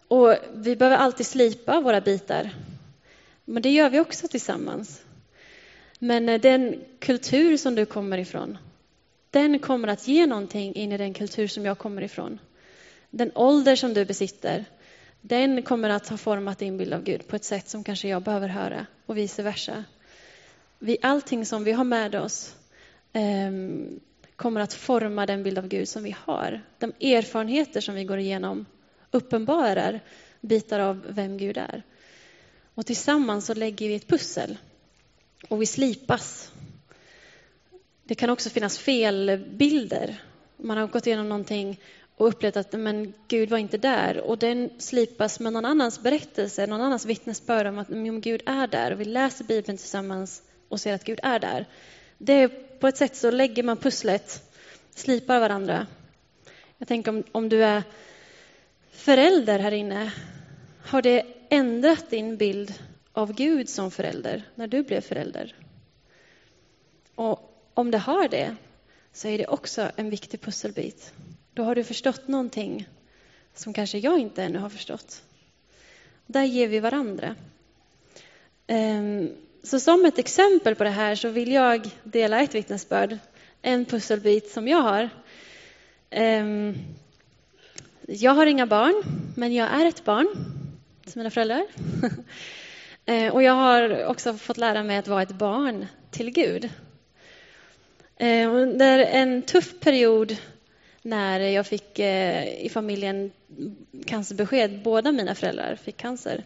och 0.09 0.37
vi 0.55 0.77
behöver 0.77 0.97
alltid 0.97 1.27
slipa 1.27 1.81
våra 1.81 2.01
bitar. 2.01 2.51
Men 3.45 3.63
det 3.63 3.71
gör 3.71 3.91
vi 3.91 4.01
också 4.01 4.29
tillsammans. 4.29 5.03
Men 5.99 6.29
eh, 6.29 6.41
den 6.41 6.81
kultur 6.99 7.57
som 7.57 7.75
du 7.75 7.87
kommer 7.87 8.19
ifrån, 8.19 8.59
den 9.31 9.59
kommer 9.59 9.89
att 9.89 10.09
ge 10.09 10.27
någonting 10.27 10.75
in 10.75 10.93
i 10.93 10.99
den 10.99 11.15
kultur 11.15 11.49
som 11.49 11.65
jag 11.65 11.79
kommer 11.79 12.03
ifrån. 12.03 12.39
Den 13.11 13.33
ålder 13.35 13.77
som 13.77 13.95
du 13.95 14.05
besitter, 14.05 14.65
den 15.21 15.63
kommer 15.63 15.91
att 15.91 16.09
ha 16.09 16.17
format 16.17 16.59
din 16.59 16.79
bild 16.79 16.93
av 16.93 17.03
Gud 17.03 17.29
på 17.29 17.37
ett 17.37 17.45
sätt 17.45 17.69
som 17.69 17.85
kanske 17.85 18.09
jag 18.09 18.23
behöver 18.23 18.49
höra 18.49 18.87
och 19.07 19.19
vice 19.19 19.43
versa. 19.43 19.85
Vi, 20.79 20.99
allting 21.03 21.47
som 21.47 21.65
vi 21.65 21.73
har 21.73 21.85
med 21.85 22.15
oss 22.15 22.55
um, 23.13 24.01
kommer 24.37 24.61
att 24.61 24.75
forma 24.75 25.27
den 25.27 25.43
bild 25.43 25.59
av 25.59 25.69
Gud 25.69 25.89
som 25.89 26.03
vi 26.03 26.17
har. 26.25 26.63
De 26.79 26.93
erfarenheter 27.01 27.81
som 27.81 27.95
vi 27.95 28.05
går 28.05 28.19
igenom 28.19 28.67
uppenbarar 29.11 30.01
bitar 30.41 30.81
av 30.81 31.07
vem 31.09 31.37
Gud 31.37 31.57
är. 31.57 31.83
Och 32.75 32.87
tillsammans 32.87 33.47
så 33.47 33.55
lägger 33.55 33.89
vi 33.89 33.95
ett 33.95 34.09
pussel 34.09 34.59
och 35.49 35.63
vi 35.63 35.67
slipas. 35.67 36.53
Det 38.05 38.15
kan 38.15 38.31
också 38.31 38.51
finnas 38.51 38.79
felbilder. 38.79 40.23
Man 40.57 40.79
har 40.79 40.87
gått 40.87 41.07
igenom 41.07 41.29
någonting 41.29 41.81
och 42.17 42.29
upplevt 42.29 42.57
att 42.57 42.73
men 42.73 43.13
Gud 43.29 43.51
var 43.51 43.59
inte 43.59 43.79
där. 43.79 44.21
Och 44.21 44.39
den 44.39 44.71
slipas 44.79 45.41
med 45.41 45.53
någon 45.53 45.65
annans 45.65 46.03
berättelse, 46.03 46.67
någon 46.67 46.81
annans 46.81 47.07
vittnesbörd 47.07 47.67
om 47.67 47.79
att 47.79 47.89
men 47.89 48.21
Gud 48.21 48.43
är 48.47 48.67
där. 48.67 48.93
Och 48.93 49.01
vi 49.01 49.05
läser 49.05 49.45
Bibeln 49.45 49.79
tillsammans 49.79 50.43
och 50.69 50.81
ser 50.81 50.95
att 50.95 51.05
Gud 51.05 51.21
är 51.23 51.39
där. 51.39 51.67
Det 52.25 52.33
är 52.33 52.49
på 52.79 52.89
ett 52.89 52.97
sätt 52.97 53.17
så 53.17 53.31
lägger 53.31 53.63
man 53.63 53.77
pusslet, 53.77 54.53
slipar 54.91 55.41
varandra. 55.41 55.87
Jag 56.79 56.89
tänker 56.89 57.11
om, 57.11 57.25
om 57.33 57.49
du 57.49 57.65
är 57.65 57.83
förälder 58.91 59.59
här 59.59 59.73
inne, 59.73 60.13
har 60.85 61.03
det 61.03 61.27
ändrat 61.49 62.11
din 62.11 62.37
bild 62.37 62.75
av 63.13 63.33
Gud 63.33 63.69
som 63.69 63.91
förälder 63.91 64.43
när 64.55 64.67
du 64.67 64.83
blev 64.83 65.01
förälder? 65.01 65.57
Och 67.15 67.69
om 67.75 67.91
det 67.91 67.99
har 67.99 68.29
det, 68.29 68.57
så 69.13 69.29
är 69.29 69.39
det 69.39 69.47
också 69.47 69.91
en 69.97 70.11
viktig 70.11 70.41
pusselbit. 70.41 71.13
Då 71.53 71.63
har 71.63 71.75
du 71.75 71.85
förstått 71.85 72.29
någonting 72.29 72.89
som 73.55 73.73
kanske 73.73 73.99
jag 73.99 74.19
inte 74.19 74.43
ännu 74.43 74.59
har 74.59 74.71
förstått. 74.71 75.23
Där 76.27 76.45
ger 76.45 76.69
vi 76.69 76.81
varandra. 76.81 77.37
Ehm, 78.67 79.31
så 79.65 79.81
som 79.81 80.05
ett 80.05 80.19
exempel 80.19 80.75
på 80.75 80.85
det 80.85 80.91
här 80.91 81.15
så 81.15 81.29
vill 81.29 81.53
jag 81.53 81.91
dela 82.03 82.41
ett 82.41 82.55
vittnesbörd, 82.55 83.19
en 83.63 83.85
pusselbit 83.85 84.51
som 84.51 84.69
jag 84.69 84.83
har. 84.83 85.09
Ehm, 86.11 86.75
jag 88.07 88.35
har 88.35 88.47
inga 88.47 88.67
barn, 88.67 89.03
men 89.37 89.55
jag 89.55 89.69
är 89.69 89.87
ett 89.87 90.05
barn 90.05 90.29
till 91.05 91.17
mina 91.17 91.31
föräldrar. 91.31 91.67
Ehm, 93.07 93.33
och 93.33 93.43
jag 93.43 93.53
har 93.53 94.05
också 94.07 94.35
fått 94.35 94.57
lära 94.57 94.83
mig 94.83 94.97
att 94.97 95.09
vara 95.09 95.23
ett 95.23 95.39
barn 95.39 95.87
till 96.11 96.31
Gud. 96.31 96.71
Ehm, 98.17 98.51
under 98.51 98.99
en 98.99 99.43
tuff 99.43 99.81
period 99.81 100.37
när 101.03 101.41
jag 101.41 101.67
fick 101.67 101.99
eh, 101.99 102.65
i 102.65 102.69
familjen 102.69 103.33
cancerbesked, 104.07 104.83
båda 104.83 105.13
mina 105.13 105.35
föräldrar 105.35 105.77
fick 105.77 105.97
cancer. 105.97 106.45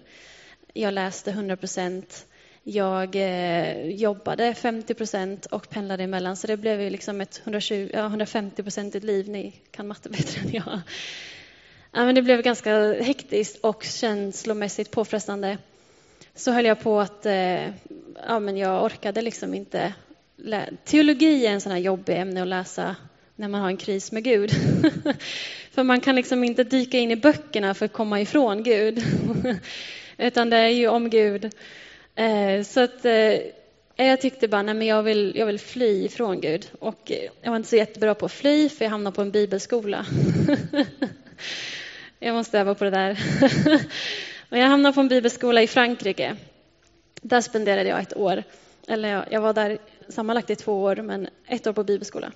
Jag 0.73 0.95
läste 0.95 1.31
100 1.31 1.57
procent 1.57 2.25
jag 2.71 3.17
eh, 3.17 3.87
jobbade 3.87 4.55
50 4.55 4.95
procent 4.95 5.47
och 5.47 5.71
pendlade 5.71 6.05
emellan, 6.05 6.37
så 6.37 6.47
det 6.47 6.57
blev 6.57 6.81
ju 6.81 6.91
liksom 6.91 7.21
ett 7.21 7.41
120, 7.45 7.91
ja, 7.93 8.07
150 8.07 8.63
procentigt 8.63 9.05
liv. 9.05 9.29
Ni 9.29 9.53
kan 9.71 9.87
matte 9.87 10.09
bättre 10.09 10.41
än 10.41 10.53
jag. 10.53 10.81
Ja, 11.93 12.05
men 12.05 12.15
det 12.15 12.23
blev 12.23 12.43
ganska 12.43 12.93
hektiskt 12.93 13.65
och 13.65 13.85
känslomässigt 13.85 14.91
påfrestande. 14.91 15.59
Så 16.35 16.53
höll 16.53 16.65
jag 16.65 16.81
på 16.81 17.01
att 17.01 17.27
eh, 17.27 17.69
ja, 18.27 18.39
men 18.41 18.57
jag 18.57 18.85
orkade 18.85 19.23
liksom 19.23 19.55
inte. 19.55 19.95
Teologi 20.85 21.47
är 21.47 21.51
en 21.51 21.61
sån 21.61 21.73
här 21.73 21.79
jobbig 21.79 22.17
ämne 22.17 22.43
att 22.43 22.49
läsa 22.49 22.97
när 23.37 23.49
man 23.49 23.61
har 23.61 23.69
en 23.69 23.77
kris 23.77 24.13
med 24.13 24.25
Gud. 24.25 24.51
för 25.71 25.83
man 25.83 26.01
kan 26.01 26.17
liksom 26.17 26.45
inte 26.45 26.65
dyka 26.65 26.99
in 26.99 27.11
i 27.11 27.17
böckerna 27.17 27.75
för 27.75 27.85
att 27.85 27.93
komma 27.93 28.21
ifrån 28.21 28.63
Gud. 28.63 29.05
Utan 30.19 30.51
det 30.51 30.57
är 30.57 30.69
ju 30.69 30.89
om 30.89 31.11
Gud. 31.11 31.55
Eh, 32.19 32.63
så 32.63 32.81
att 32.81 33.05
eh, 33.05 33.41
jag 33.97 34.21
tyckte 34.21 34.49
bara, 34.49 34.63
nej 34.63 34.75
men 34.75 34.87
jag 34.87 35.03
vill, 35.03 35.33
jag 35.37 35.47
vill 35.47 35.59
fly 35.59 36.05
ifrån 36.05 36.41
Gud. 36.41 36.71
Och 36.79 37.13
eh, 37.13 37.31
jag 37.43 37.51
var 37.51 37.57
inte 37.57 37.69
så 37.69 37.77
jättebra 37.77 38.15
på 38.15 38.27
att 38.27 38.33
fly, 38.33 38.69
för 38.69 38.85
jag 38.85 38.91
hamnade 38.91 39.17
på 39.17 39.23
en 39.23 39.31
bibelskola. 39.31 40.07
jag 42.19 42.35
måste 42.35 42.59
öva 42.59 42.75
på 42.75 42.85
det 42.85 42.91
där. 42.91 43.19
Men 44.49 44.61
jag 44.61 44.69
hamnade 44.69 44.95
på 44.95 45.01
en 45.01 45.09
bibelskola 45.09 45.63
i 45.63 45.67
Frankrike. 45.67 46.37
Där 47.23 47.41
spenderade 47.41 47.89
jag 47.89 48.01
ett 48.01 48.17
år. 48.17 48.43
Eller 48.89 49.27
jag 49.31 49.41
var 49.41 49.53
där 49.53 49.79
sammanlagt 50.09 50.51
i 50.51 50.57
två 50.57 50.83
år, 50.83 50.97
men 50.97 51.29
ett 51.47 51.67
år 51.67 51.73
på 51.73 51.85
bibelskola. 51.85 52.33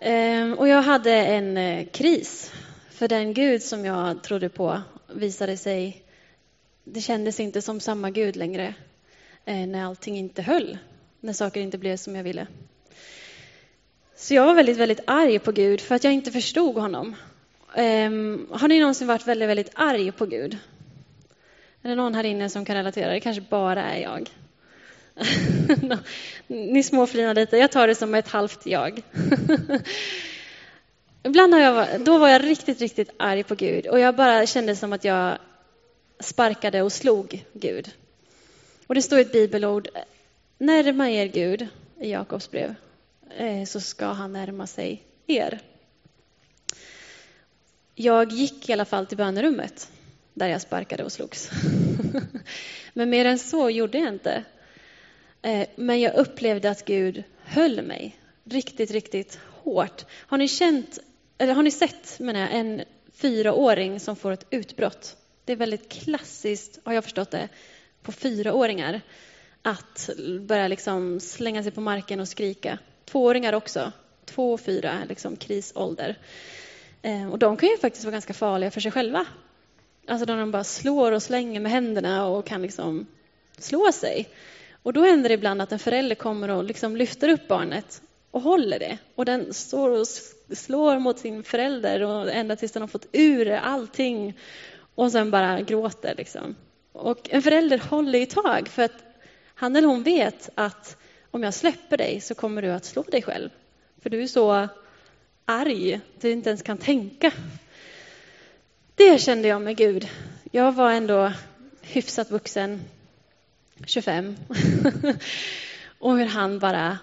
Ehm, 0.00 0.54
och 0.54 0.68
jag 0.68 0.82
hade 0.82 1.12
en 1.12 1.86
kris. 1.86 2.52
För 2.90 3.08
den 3.08 3.34
Gud 3.34 3.62
som 3.62 3.84
jag 3.84 4.22
trodde 4.22 4.48
på 4.48 4.80
visade 5.12 5.56
sig 5.56 6.02
det 6.84 7.00
kändes 7.00 7.40
inte 7.40 7.62
som 7.62 7.80
samma 7.80 8.10
Gud 8.10 8.36
längre 8.36 8.74
eh, 9.44 9.66
när 9.66 9.84
allting 9.84 10.18
inte 10.18 10.42
höll, 10.42 10.78
när 11.20 11.32
saker 11.32 11.60
inte 11.60 11.78
blev 11.78 11.96
som 11.96 12.16
jag 12.16 12.24
ville. 12.24 12.46
Så 14.16 14.34
jag 14.34 14.46
var 14.46 14.54
väldigt, 14.54 14.76
väldigt 14.76 15.00
arg 15.06 15.38
på 15.38 15.52
Gud 15.52 15.80
för 15.80 15.94
att 15.94 16.04
jag 16.04 16.12
inte 16.12 16.30
förstod 16.30 16.76
honom. 16.76 17.16
Um, 17.76 18.48
har 18.50 18.68
ni 18.68 18.80
någonsin 18.80 19.06
varit 19.06 19.26
väldigt, 19.26 19.48
väldigt 19.48 19.70
arg 19.74 20.12
på 20.12 20.26
Gud? 20.26 20.58
Är 21.82 21.88
det 21.88 21.94
någon 21.94 22.14
här 22.14 22.24
inne 22.24 22.48
som 22.48 22.64
kan 22.64 22.76
relatera? 22.76 23.12
Det 23.12 23.20
kanske 23.20 23.42
bara 23.50 23.82
är 23.82 24.02
jag. 24.02 24.30
ni 26.46 26.82
småflinar 26.82 27.34
lite. 27.34 27.56
Jag 27.56 27.70
tar 27.70 27.86
det 27.86 27.94
som 27.94 28.14
ett 28.14 28.28
halvt 28.28 28.66
jag. 28.66 29.02
Ibland 31.22 31.54
har 31.54 31.60
jag, 31.60 32.00
då 32.00 32.18
var 32.18 32.28
jag 32.28 32.44
riktigt, 32.44 32.80
riktigt 32.80 33.10
arg 33.16 33.42
på 33.42 33.54
Gud 33.54 33.86
och 33.86 34.00
jag 34.00 34.16
bara 34.16 34.46
kände 34.46 34.76
som 34.76 34.92
att 34.92 35.04
jag 35.04 35.38
sparkade 36.20 36.82
och 36.82 36.92
slog 36.92 37.44
Gud. 37.52 37.90
Och 38.86 38.94
det 38.94 39.02
står 39.02 39.18
ett 39.18 39.32
bibelord, 39.32 39.88
närma 40.58 41.10
er 41.10 41.26
Gud 41.26 41.68
i 42.00 42.10
Jakobs 42.10 42.50
brev, 42.50 42.74
eh, 43.36 43.64
så 43.64 43.80
ska 43.80 44.06
han 44.06 44.32
närma 44.32 44.66
sig 44.66 45.02
er. 45.26 45.60
Jag 47.94 48.32
gick 48.32 48.68
i 48.68 48.72
alla 48.72 48.84
fall 48.84 49.06
till 49.06 49.16
bönerummet 49.16 49.90
där 50.34 50.48
jag 50.48 50.60
sparkade 50.60 51.04
och 51.04 51.12
slogs. 51.12 51.50
Men 52.92 53.10
mer 53.10 53.24
än 53.24 53.38
så 53.38 53.70
gjorde 53.70 53.98
jag 53.98 54.08
inte. 54.08 54.44
Eh, 55.42 55.68
men 55.76 56.00
jag 56.00 56.14
upplevde 56.14 56.70
att 56.70 56.84
Gud 56.84 57.24
höll 57.44 57.82
mig 57.82 58.16
riktigt, 58.44 58.90
riktigt 58.90 59.38
hårt. 59.62 60.04
Har 60.12 60.38
ni 60.38 60.48
känt, 60.48 60.98
eller 61.38 61.54
har 61.54 61.62
ni 61.62 61.70
sett 61.70 62.18
menar 62.18 62.40
jag, 62.40 62.52
en 62.52 62.82
fyraåring 63.12 64.00
som 64.00 64.16
får 64.16 64.32
ett 64.32 64.46
utbrott? 64.50 65.16
Det 65.44 65.52
är 65.52 65.56
väldigt 65.56 65.88
klassiskt, 65.88 66.78
har 66.84 66.92
jag 66.92 67.04
förstått 67.04 67.30
det, 67.30 67.48
på 68.02 68.12
fyraåringar 68.12 69.00
att 69.62 70.10
börja 70.40 70.68
liksom 70.68 71.20
slänga 71.20 71.62
sig 71.62 71.72
på 71.72 71.80
marken 71.80 72.20
och 72.20 72.28
skrika. 72.28 72.78
Tvååringar 73.04 73.52
också. 73.52 73.92
Två 74.24 74.52
och 74.52 74.60
fyra, 74.60 74.98
liksom 75.08 75.36
krisålder. 75.36 76.18
Eh, 77.02 77.28
och 77.28 77.38
de 77.38 77.56
kan 77.56 77.68
ju 77.68 77.78
faktiskt 77.78 78.04
vara 78.04 78.12
ganska 78.12 78.34
farliga 78.34 78.70
för 78.70 78.80
sig 78.80 78.92
själva. 78.92 79.26
Alltså 80.08 80.26
när 80.26 80.36
de 80.36 80.50
bara 80.50 80.64
slår 80.64 81.12
och 81.12 81.22
slänger 81.22 81.60
med 81.60 81.72
händerna 81.72 82.26
och 82.26 82.46
kan 82.46 82.62
liksom 82.62 83.06
slå 83.58 83.92
sig. 83.92 84.28
Och 84.82 84.92
då 84.92 85.02
händer 85.02 85.28
det 85.28 85.34
ibland 85.34 85.62
att 85.62 85.72
en 85.72 85.78
förälder 85.78 86.14
kommer 86.14 86.48
och 86.48 86.64
liksom 86.64 86.96
lyfter 86.96 87.28
upp 87.28 87.48
barnet 87.48 88.02
och 88.30 88.40
håller 88.40 88.78
det. 88.78 88.98
Och 89.14 89.24
den 89.24 89.54
står 89.54 89.90
och 89.90 90.06
slår 90.56 90.98
mot 90.98 91.18
sin 91.18 91.42
förälder 91.42 92.02
och 92.02 92.32
ända 92.32 92.56
tills 92.56 92.72
den 92.72 92.82
har 92.82 92.88
fått 92.88 93.06
ur 93.12 93.50
allting 93.50 94.38
och 94.94 95.12
sen 95.12 95.30
bara 95.30 95.60
gråter. 95.60 96.14
Liksom. 96.14 96.54
Och 96.92 97.28
en 97.30 97.42
förälder 97.42 97.78
håller 97.78 98.18
i 98.18 98.26
tag 98.26 98.68
för 98.68 98.82
att 98.82 99.04
han 99.54 99.76
eller 99.76 99.88
hon 99.88 100.02
vet 100.02 100.50
att 100.54 100.96
om 101.30 101.42
jag 101.42 101.54
släpper 101.54 101.96
dig 101.96 102.20
så 102.20 102.34
kommer 102.34 102.62
du 102.62 102.68
att 102.68 102.84
slå 102.84 103.02
dig 103.02 103.22
själv. 103.22 103.50
För 104.02 104.10
du 104.10 104.22
är 104.22 104.26
så 104.26 104.68
arg 105.44 105.94
att 105.94 106.20
du 106.20 106.30
inte 106.30 106.50
ens 106.50 106.62
kan 106.62 106.78
tänka. 106.78 107.32
Det 108.94 109.20
kände 109.20 109.48
jag 109.48 109.62
med 109.62 109.76
Gud. 109.76 110.08
Jag 110.50 110.72
var 110.72 110.90
ändå 110.90 111.32
hyfsat 111.82 112.30
vuxen, 112.30 112.80
25. 113.86 114.36
och 115.98 116.18
hur 116.18 116.26
han 116.26 116.58
bara 116.58 116.98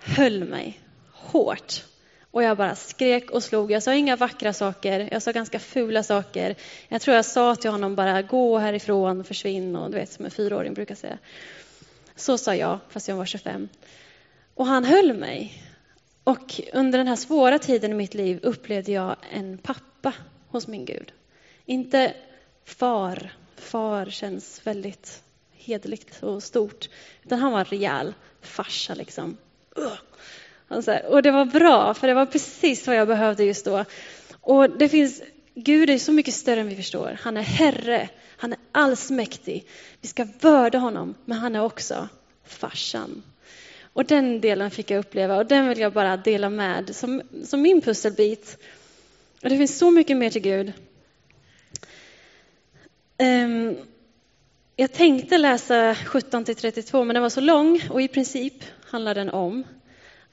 höll 0.00 0.44
mig 0.44 0.80
hårt. 1.12 1.84
Och 2.38 2.44
jag 2.44 2.56
bara 2.56 2.74
skrek 2.74 3.30
och 3.30 3.42
slog. 3.42 3.70
Jag 3.70 3.82
sa 3.82 3.94
inga 3.94 4.16
vackra 4.16 4.52
saker, 4.52 5.08
jag 5.12 5.22
sa 5.22 5.32
ganska 5.32 5.58
fula 5.58 6.02
saker. 6.02 6.54
Jag 6.88 7.00
tror 7.00 7.16
jag 7.16 7.24
sa 7.24 7.56
till 7.56 7.70
honom 7.70 7.94
bara 7.94 8.22
gå 8.22 8.58
härifrån, 8.58 9.24
försvinn 9.24 9.76
och 9.76 9.90
du 9.90 9.96
vet 9.96 10.12
som 10.12 10.24
en 10.24 10.30
fyraåring 10.30 10.74
brukar 10.74 10.94
säga. 10.94 11.18
Så 12.16 12.38
sa 12.38 12.54
jag, 12.54 12.78
fast 12.88 13.08
jag 13.08 13.16
var 13.16 13.26
25. 13.26 13.68
Och 14.54 14.66
han 14.66 14.84
höll 14.84 15.12
mig. 15.12 15.62
Och 16.24 16.60
under 16.72 16.98
den 16.98 17.08
här 17.08 17.16
svåra 17.16 17.58
tiden 17.58 17.90
i 17.90 17.94
mitt 17.94 18.14
liv 18.14 18.40
upplevde 18.42 18.92
jag 18.92 19.16
en 19.32 19.58
pappa 19.58 20.12
hos 20.48 20.66
min 20.66 20.84
Gud. 20.84 21.12
Inte 21.64 22.14
far. 22.64 23.32
Far 23.56 24.06
känns 24.06 24.66
väldigt 24.66 25.22
hederligt 25.52 26.22
och 26.22 26.42
stort. 26.42 26.88
Utan 27.24 27.38
han 27.38 27.52
var 27.52 27.58
en 27.58 27.64
rejäl 27.64 28.14
farsa 28.40 28.94
liksom. 28.94 29.36
Och 30.68 31.22
det 31.22 31.30
var 31.30 31.44
bra, 31.44 31.94
för 31.94 32.06
det 32.06 32.14
var 32.14 32.26
precis 32.26 32.86
vad 32.86 32.96
jag 32.96 33.08
behövde 33.08 33.44
just 33.44 33.64
då. 33.64 33.84
Och 34.40 34.70
det 34.70 34.88
finns, 34.88 35.22
Gud 35.54 35.90
är 35.90 35.98
så 35.98 36.12
mycket 36.12 36.34
större 36.34 36.60
än 36.60 36.68
vi 36.68 36.76
förstår. 36.76 37.18
Han 37.20 37.36
är 37.36 37.42
Herre, 37.42 38.08
han 38.36 38.52
är 38.52 38.58
allsmäktig. 38.72 39.66
Vi 40.00 40.08
ska 40.08 40.26
vörda 40.40 40.78
honom, 40.78 41.14
men 41.24 41.38
han 41.38 41.56
är 41.56 41.62
också 41.62 42.08
farsan. 42.44 43.22
Och 43.92 44.04
den 44.04 44.40
delen 44.40 44.70
fick 44.70 44.90
jag 44.90 44.98
uppleva 44.98 45.36
och 45.36 45.46
den 45.46 45.68
vill 45.68 45.78
jag 45.78 45.92
bara 45.92 46.16
dela 46.16 46.50
med 46.50 46.96
som, 46.96 47.22
som 47.44 47.62
min 47.62 47.80
pusselbit. 47.80 48.58
Och 49.42 49.48
det 49.48 49.56
finns 49.56 49.78
så 49.78 49.90
mycket 49.90 50.16
mer 50.16 50.30
till 50.30 50.42
Gud. 50.42 50.72
Um, 53.18 53.76
jag 54.76 54.92
tänkte 54.92 55.38
läsa 55.38 55.94
17 55.94 56.44
till 56.44 56.56
32, 56.56 57.04
men 57.04 57.14
den 57.14 57.22
var 57.22 57.30
så 57.30 57.40
lång 57.40 57.82
och 57.90 58.02
i 58.02 58.08
princip 58.08 58.54
handlar 58.84 59.14
den 59.14 59.30
om 59.30 59.64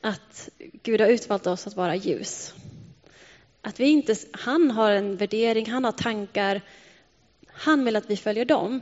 att 0.06 0.50
Gud 0.84 1.02
har 1.02 1.08
utvalt 1.08 1.48
oss 1.48 1.68
att 1.68 1.76
vara 1.76 1.96
ljus. 1.96 2.54
Att 3.62 3.80
vi 3.80 3.86
inte, 3.86 4.16
han 4.32 4.72
har 4.72 4.92
en 4.92 5.18
värdering, 5.18 5.72
han 5.72 5.84
har 5.84 5.92
tankar. 5.92 6.62
Han 7.48 7.86
vill 7.86 7.96
att 7.96 8.10
vi 8.10 8.18
följer 8.18 8.46
dem. 8.46 8.82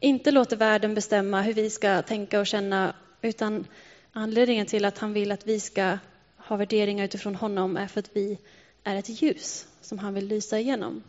Inte 0.00 0.30
låter 0.30 0.56
världen 0.56 0.94
bestämma 0.94 1.42
hur 1.42 1.52
vi 1.52 1.70
ska 1.70 2.02
tänka 2.02 2.40
och 2.40 2.46
känna, 2.46 2.94
utan 3.22 3.66
anledningen 4.12 4.66
till 4.66 4.84
att 4.84 4.98
han 4.98 5.12
vill 5.12 5.32
att 5.32 5.46
vi 5.46 5.60
ska 5.60 5.98
ha 6.36 6.56
värderingar 6.56 7.04
utifrån 7.04 7.34
honom 7.34 7.76
är 7.76 7.86
för 7.86 8.00
att 8.00 8.10
vi 8.16 8.38
är 8.84 8.96
ett 8.96 9.22
ljus 9.22 9.66
som 9.80 9.98
han 9.98 10.14
vill 10.14 10.26
lysa 10.26 10.58
igenom. 10.58 11.02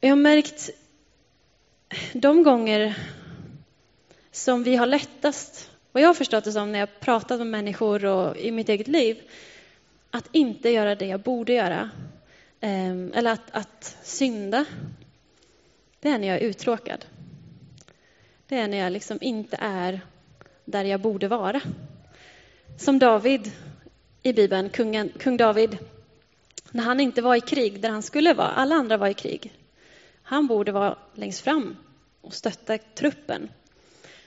Jag 0.00 0.10
har 0.10 0.16
märkt 0.16 0.70
de 2.12 2.42
gånger 2.42 2.98
som 4.30 4.62
vi 4.62 4.76
har 4.76 4.86
lättast, 4.86 5.71
vad 5.92 6.02
jag 6.02 6.08
har 6.08 6.14
förstått 6.14 6.44
det 6.44 6.52
som 6.52 6.72
när 6.72 6.78
jag 6.78 7.00
pratat 7.00 7.38
med 7.38 7.46
människor 7.46 8.04
och 8.04 8.36
i 8.36 8.50
mitt 8.50 8.68
eget 8.68 8.88
liv, 8.88 9.22
att 10.10 10.28
inte 10.32 10.70
göra 10.70 10.94
det 10.94 11.06
jag 11.06 11.20
borde 11.20 11.52
göra. 11.52 11.90
Ehm, 12.60 13.12
eller 13.14 13.32
att, 13.32 13.50
att 13.50 13.96
synda. 14.02 14.64
Det 16.00 16.08
är 16.08 16.18
när 16.18 16.28
jag 16.28 16.36
är 16.36 16.40
uttråkad. 16.40 17.04
Det 18.48 18.58
är 18.58 18.68
när 18.68 18.78
jag 18.78 18.92
liksom 18.92 19.18
inte 19.20 19.56
är 19.60 20.00
där 20.64 20.84
jag 20.84 21.00
borde 21.00 21.28
vara. 21.28 21.60
Som 22.78 22.98
David 22.98 23.50
i 24.22 24.32
Bibeln, 24.32 24.70
kungen, 24.70 25.12
kung 25.18 25.36
David. 25.36 25.78
När 26.70 26.82
han 26.82 27.00
inte 27.00 27.22
var 27.22 27.36
i 27.36 27.40
krig 27.40 27.80
där 27.80 27.90
han 27.90 28.02
skulle 28.02 28.34
vara, 28.34 28.48
alla 28.48 28.74
andra 28.74 28.96
var 28.96 29.08
i 29.08 29.14
krig. 29.14 29.52
Han 30.22 30.46
borde 30.46 30.72
vara 30.72 30.98
längst 31.14 31.40
fram 31.40 31.76
och 32.20 32.34
stötta 32.34 32.78
truppen. 32.78 33.48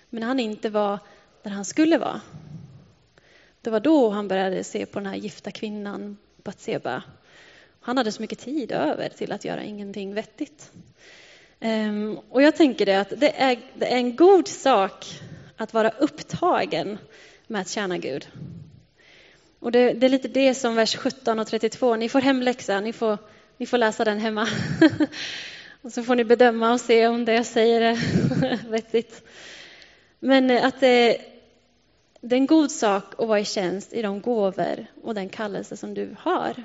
Men 0.09 0.19
när 0.19 0.27
han 0.27 0.39
inte 0.39 0.69
var 0.69 0.99
där 1.45 1.51
han 1.51 1.65
skulle 1.65 1.97
vara, 1.97 2.21
det 3.61 3.69
var 3.69 3.79
då 3.79 4.09
han 4.09 4.27
började 4.27 4.63
se 4.63 4.85
på 4.85 4.99
den 4.99 5.05
här 5.05 5.15
gifta 5.15 5.51
kvinnan 5.51 6.17
Batseba. 6.43 7.03
Han 7.79 7.97
hade 7.97 8.11
så 8.11 8.21
mycket 8.21 8.39
tid 8.39 8.71
över 8.71 9.09
till 9.09 9.31
att 9.31 9.45
göra 9.45 9.63
ingenting 9.63 10.13
vettigt. 10.13 10.71
Ehm, 11.59 12.19
och 12.29 12.41
jag 12.41 12.55
tänker 12.55 12.85
det 12.85 12.95
att 12.95 13.13
det 13.17 13.41
är, 13.41 13.59
det 13.73 13.85
är 13.85 13.97
en 13.97 14.15
god 14.15 14.47
sak 14.47 15.05
att 15.57 15.73
vara 15.73 15.89
upptagen 15.89 16.97
med 17.47 17.61
att 17.61 17.69
tjäna 17.69 17.97
Gud. 17.97 18.27
Och 19.59 19.71
det, 19.71 19.93
det, 19.93 20.05
är 20.05 20.09
lite 20.09 20.27
det 20.27 20.55
som 20.55 20.75
vers 20.75 20.95
17 20.95 21.39
och 21.39 21.47
32, 21.47 21.95
ni 21.95 22.09
får 22.09 22.21
hemläxa, 22.21 22.79
ni 22.79 22.93
får, 22.93 23.17
ni 23.57 23.65
får 23.65 23.77
läsa 23.77 24.03
den 24.03 24.19
hemma. 24.19 24.47
och 25.81 25.91
så 25.91 26.03
får 26.03 26.15
ni 26.15 26.23
bedöma 26.23 26.73
och 26.73 26.81
se 26.81 27.07
om 27.07 27.25
det 27.25 27.33
jag 27.33 27.45
säger 27.45 27.81
är 27.81 28.69
vettigt. 28.69 29.23
Men 30.19 30.51
att 30.51 30.79
det, 30.79 31.17
det 32.27 32.35
är 32.35 32.39
en 32.39 32.45
god 32.45 32.71
sak 32.71 33.03
att 33.17 33.27
vara 33.27 33.39
i 33.39 33.45
tjänst 33.45 33.93
i 33.93 34.01
de 34.01 34.21
gåvor 34.21 34.85
och 35.03 35.15
den 35.15 35.29
kallelse 35.29 35.77
som 35.77 35.93
du 35.93 36.15
har. 36.19 36.63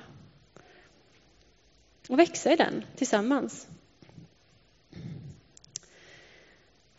Och 2.08 2.18
växa 2.18 2.52
i 2.52 2.56
den 2.56 2.84
tillsammans. 2.96 3.66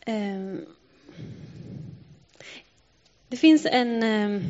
Ehm. 0.00 0.66
Det 3.28 3.36
finns 3.36 3.66
en 3.66 4.02
ehm, 4.02 4.42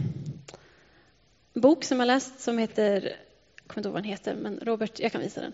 bok 1.52 1.84
som 1.84 1.98
jag 2.00 2.06
läst 2.06 2.40
som 2.40 2.58
heter, 2.58 3.02
jag 3.02 3.66
kommer 3.66 3.78
inte 3.78 3.88
ihåg 3.88 3.92
vad 3.92 4.02
den 4.02 4.10
heter, 4.10 4.34
men 4.34 4.60
Robert, 4.62 5.00
jag 5.00 5.12
kan 5.12 5.20
visa 5.20 5.40
den. 5.40 5.52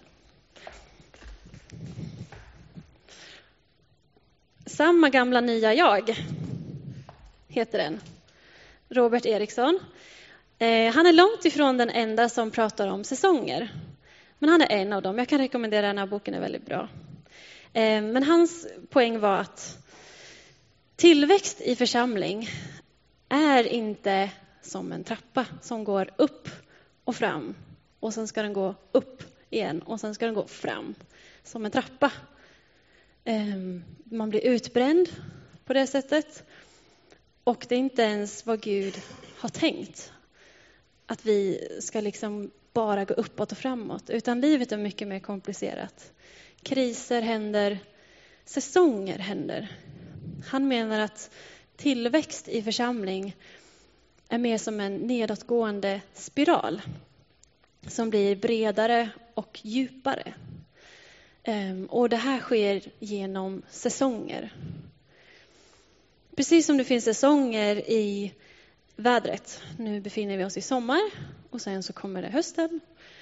Samma 4.67 5.11
gamla 5.11 5.41
nya 5.41 5.75
jag, 5.75 6.25
heter 7.49 7.79
den. 7.79 8.00
Robert 8.90 9.26
Eriksson. 9.26 9.80
Eh, 10.59 10.95
han 10.95 11.07
är 11.07 11.12
långt 11.12 11.45
ifrån 11.45 11.76
den 11.76 11.90
enda 11.90 12.28
som 12.28 12.50
pratar 12.50 12.88
om 12.88 13.04
säsonger. 13.04 13.73
Men 14.38 14.50
han 14.50 14.61
är 14.61 14.71
en 14.71 14.92
av 14.92 15.02
dem. 15.02 15.18
Jag 15.18 15.28
kan 15.28 15.38
rekommendera 15.38 15.87
den 15.87 15.99
här 15.99 16.07
boken, 16.07 16.35
är 16.35 16.40
väldigt 16.40 16.66
bra. 16.66 16.88
Eh, 17.73 18.02
men 18.02 18.23
hans 18.23 18.66
poäng 18.90 19.21
var 19.21 19.37
att 19.37 19.78
tillväxt 20.96 21.61
i 21.61 21.77
församling 21.77 22.48
är 23.29 23.64
inte 23.64 24.31
som 24.62 24.92
en 24.92 25.05
trappa 25.05 25.46
som 25.62 25.85
går 25.85 26.11
upp 26.16 26.48
och 27.05 27.16
fram 27.16 27.55
och 28.01 28.14
sen 28.14 28.29
ska 28.29 28.42
den 28.42 28.53
gå 28.53 28.74
upp 28.92 29.22
igen 29.51 29.83
och 29.83 30.01
sen 30.01 30.14
ska 30.14 30.27
den 30.27 30.35
gå 30.35 30.46
fram 30.46 30.94
som 31.44 31.64
en 31.64 31.70
trappa. 31.70 32.12
Eh, 33.24 33.57
man 34.05 34.31
blir 34.31 34.46
utbränd 34.46 35.09
på 35.64 35.72
det 35.72 35.87
sättet 35.87 36.44
och 37.48 37.66
det 37.68 37.74
är 37.74 37.78
inte 37.78 38.02
ens 38.02 38.46
vad 38.46 38.61
Gud 38.61 39.00
har 39.38 39.48
tänkt. 39.48 40.12
Att 41.06 41.26
vi 41.26 41.68
ska 41.80 42.00
liksom 42.00 42.50
bara 42.72 43.04
gå 43.04 43.14
uppåt 43.14 43.52
och 43.52 43.58
framåt, 43.58 44.11
utan 44.11 44.40
livet 44.40 44.72
är 44.72 44.76
mycket 44.76 45.08
mer 45.08 45.20
komplicerat. 45.20 46.12
Kriser 46.62 47.22
händer, 47.22 47.78
säsonger 48.44 49.18
händer. 49.18 49.68
Han 50.46 50.68
menar 50.68 51.00
att 51.00 51.30
tillväxt 51.76 52.48
i 52.48 52.62
församling 52.62 53.37
är 54.28 54.38
mer 54.38 54.58
som 54.58 54.80
en 54.80 54.96
nedåtgående 54.96 56.00
spiral 56.14 56.82
som 57.87 58.11
blir 58.11 58.37
bredare 58.37 59.11
och 59.34 59.61
djupare. 59.62 60.34
Ehm, 61.42 61.87
och 61.87 62.08
det 62.08 62.16
här 62.16 62.40
sker 62.40 62.82
genom 62.98 63.62
säsonger. 63.70 64.52
Precis 66.38 66.66
som 66.66 66.77
det 66.77 66.85
finns 66.85 67.05
säsonger 67.05 67.77
i 67.90 68.33
vädret. 68.96 69.62
Nu 69.79 70.01
befinner 70.01 70.37
vi 70.37 70.44
oss 70.44 70.57
i 70.57 70.61
sommar 70.61 71.01
och 71.51 71.61
sen 71.61 71.83
så 71.83 71.92
kommer 71.92 72.22
det 72.22 72.29
hösten. 72.29 72.81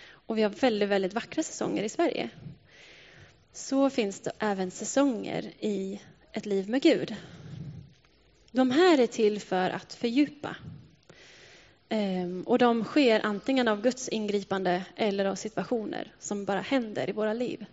Och 0.08 0.38
vi 0.38 0.42
har 0.42 0.50
väldigt, 0.50 0.88
väldigt 0.88 1.14
vackra 1.14 1.42
säsonger 1.42 1.82
i 1.82 1.88
Sverige. 1.88 2.30
Så 3.52 3.90
finns 3.90 4.20
det 4.20 4.32
även 4.38 4.70
säsonger 4.70 5.42
i 5.60 6.00
ett 6.32 6.46
liv 6.46 6.70
med 6.70 6.82
Gud. 6.82 7.16
De 8.50 8.70
här 8.70 8.98
är 8.98 9.06
till 9.06 9.40
för 9.40 9.70
att 9.70 9.94
fördjupa. 9.94 10.56
Ehm, 11.88 12.42
och 12.42 12.58
de 12.58 12.84
sker 12.84 13.20
antingen 13.26 13.68
av 13.68 13.82
Guds 13.82 14.08
ingripande 14.08 14.84
eller 14.96 15.24
av 15.24 15.34
situationer 15.34 16.12
som 16.18 16.44
bara 16.44 16.60
händer 16.60 17.10
i 17.10 17.12
våra 17.12 17.32
liv. 17.32 17.66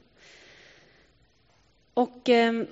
Och 1.93 2.29
ehm, 2.29 2.67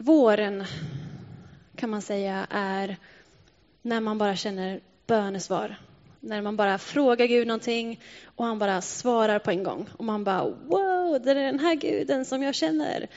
våren 0.00 0.64
kan 1.76 1.90
man 1.90 2.02
säga 2.02 2.46
är 2.50 2.96
när 3.82 4.00
man 4.00 4.18
bara 4.18 4.36
känner 4.36 4.80
bönesvar. 5.06 5.76
När 6.20 6.42
man 6.42 6.56
bara 6.56 6.78
frågar 6.78 7.26
Gud 7.26 7.46
någonting 7.46 8.00
och 8.24 8.44
han 8.44 8.58
bara 8.58 8.80
svarar 8.80 9.38
på 9.38 9.50
en 9.50 9.62
gång. 9.62 9.88
Och 9.96 10.04
man 10.04 10.24
bara 10.24 10.44
wow, 10.44 11.20
det 11.22 11.30
är 11.30 11.34
den 11.34 11.58
här 11.58 11.74
guden 11.74 12.24
som 12.24 12.42
jag 12.42 12.54
känner. 12.54 13.08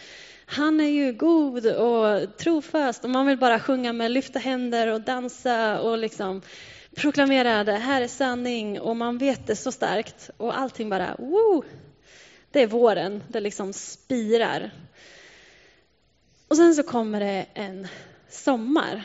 Han 0.46 0.80
är 0.80 0.88
ju 0.88 1.14
god 1.14 1.66
och 1.66 2.38
trofast 2.38 3.04
och 3.04 3.10
man 3.10 3.28
vill 3.28 3.38
bara 3.38 3.60
sjunga 3.60 3.94
med 3.94 4.12
lyfta 4.12 4.40
händer 4.40 4.88
och 4.88 5.02
dansa 5.02 5.82
och 5.82 5.98
liksom 5.98 6.42
proklamera 6.96 7.64
det 7.64 7.72
här 7.72 8.02
är 8.02 8.08
sanning 8.08 8.80
och 8.80 8.96
man 8.96 9.18
vet 9.18 9.48
det 9.48 9.56
så 9.56 9.72
starkt 9.72 10.30
och 10.38 10.58
allting 10.58 10.90
bara 10.90 11.16
wow. 11.20 11.66
Det 12.52 12.62
är 12.62 12.68
våren, 12.68 13.24
det 13.28 13.40
liksom 13.40 13.74
spirar. 13.74 14.72
Och 16.48 16.58
sen 16.58 16.76
så 16.76 16.84
kommer 16.84 17.20
det 17.20 17.46
en 17.54 17.88
sommar. 18.30 19.04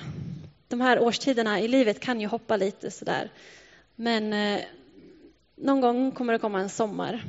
De 0.69 0.81
här 0.81 0.99
årstiderna 0.99 1.61
i 1.61 1.69
livet 1.69 2.01
kan 2.01 2.21
ju 2.21 2.27
hoppa 2.27 2.57
lite 2.57 2.91
sådär. 2.91 3.31
Men 3.97 4.33
eh, 4.33 4.61
någon 5.57 5.81
gång 5.81 6.13
kommer 6.13 6.33
det 6.33 6.39
komma 6.39 6.61
en 6.61 6.69
sommar. 6.69 7.25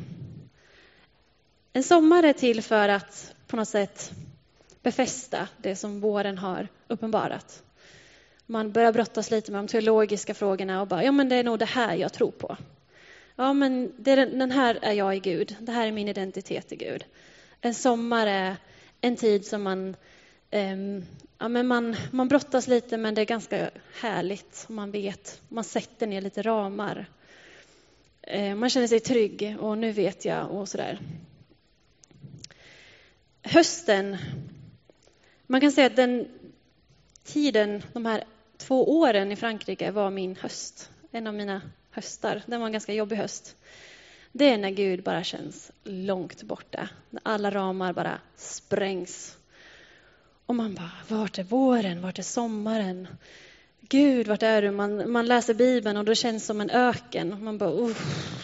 En 1.73 1.83
sommar 1.83 2.23
är 2.23 2.33
till 2.33 2.61
för 2.61 2.89
att 2.89 3.33
på 3.47 3.55
något 3.55 3.67
sätt 3.67 4.11
befästa 4.81 5.47
det 5.57 5.75
som 5.75 5.99
våren 5.99 6.37
har 6.37 6.67
uppenbarat. 6.87 7.63
Man 8.45 8.71
börjar 8.71 8.93
brottas 8.93 9.31
lite 9.31 9.51
med 9.51 9.59
de 9.59 9.67
teologiska 9.67 10.33
frågorna 10.33 10.81
och 10.81 10.87
bara, 10.87 11.03
ja 11.03 11.11
men 11.11 11.29
det 11.29 11.35
är 11.35 11.43
nog 11.43 11.59
det 11.59 11.65
här 11.65 11.95
jag 11.95 12.13
tror 12.13 12.31
på. 12.31 12.57
Ja 13.35 13.53
men 13.53 13.91
det 13.97 14.11
är, 14.11 14.25
den 14.25 14.51
här 14.51 14.79
är 14.81 14.93
jag 14.93 15.15
i 15.15 15.19
Gud, 15.19 15.55
det 15.59 15.71
här 15.71 15.87
är 15.87 15.91
min 15.91 16.07
identitet 16.07 16.71
i 16.71 16.75
Gud. 16.75 17.05
En 17.61 17.75
sommar 17.75 18.27
är 18.27 18.55
en 19.01 19.15
tid 19.15 19.45
som 19.45 19.63
man 19.63 19.95
Eh, 20.51 20.77
ja, 21.37 21.47
men 21.47 21.67
man, 21.67 21.95
man 22.11 22.27
brottas 22.27 22.67
lite, 22.67 22.97
men 22.97 23.15
det 23.15 23.21
är 23.21 23.25
ganska 23.25 23.69
härligt. 24.01 24.65
Man 24.69 24.91
vet, 24.91 25.41
man 25.49 25.63
sätter 25.63 26.07
ner 26.07 26.21
lite 26.21 26.41
ramar. 26.41 27.05
Eh, 28.21 28.55
man 28.55 28.69
känner 28.69 28.87
sig 28.87 28.99
trygg 28.99 29.57
och 29.59 29.77
nu 29.77 29.91
vet 29.91 30.25
jag 30.25 30.51
och 30.51 30.69
sådär. 30.69 30.99
Hösten, 33.41 34.17
man 35.47 35.61
kan 35.61 35.71
säga 35.71 35.87
att 35.87 35.95
den 35.95 36.27
tiden, 37.23 37.83
de 37.93 38.05
här 38.05 38.23
två 38.57 38.99
åren 38.99 39.31
i 39.31 39.35
Frankrike 39.35 39.91
var 39.91 40.09
min 40.09 40.35
höst. 40.35 40.91
En 41.11 41.27
av 41.27 41.33
mina 41.33 41.61
höstar. 41.91 42.43
Den 42.45 42.59
var 42.59 42.67
en 42.67 42.73
ganska 42.73 42.93
jobbig 42.93 43.15
höst. 43.15 43.55
Det 44.31 44.49
är 44.49 44.57
när 44.57 44.69
Gud 44.69 45.03
bara 45.03 45.23
känns 45.23 45.71
långt 45.83 46.43
borta. 46.43 46.89
När 47.09 47.21
alla 47.25 47.51
ramar 47.51 47.93
bara 47.93 48.19
sprängs 48.35 49.37
och 50.49 50.55
man 50.55 50.75
bara, 50.75 50.91
vart 51.07 51.37
är 51.37 51.43
våren, 51.43 52.01
vart 52.01 52.19
är 52.19 52.23
sommaren? 52.23 53.07
Gud, 53.81 54.27
vart 54.27 54.43
är 54.43 54.61
du? 54.61 54.71
Man, 54.71 55.11
man 55.11 55.25
läser 55.25 55.53
Bibeln 55.53 55.97
och 55.97 56.05
det 56.05 56.15
känns 56.15 56.45
som 56.45 56.61
en 56.61 56.69
öken. 56.69 57.43
Man 57.43 57.57
bara, 57.57 57.93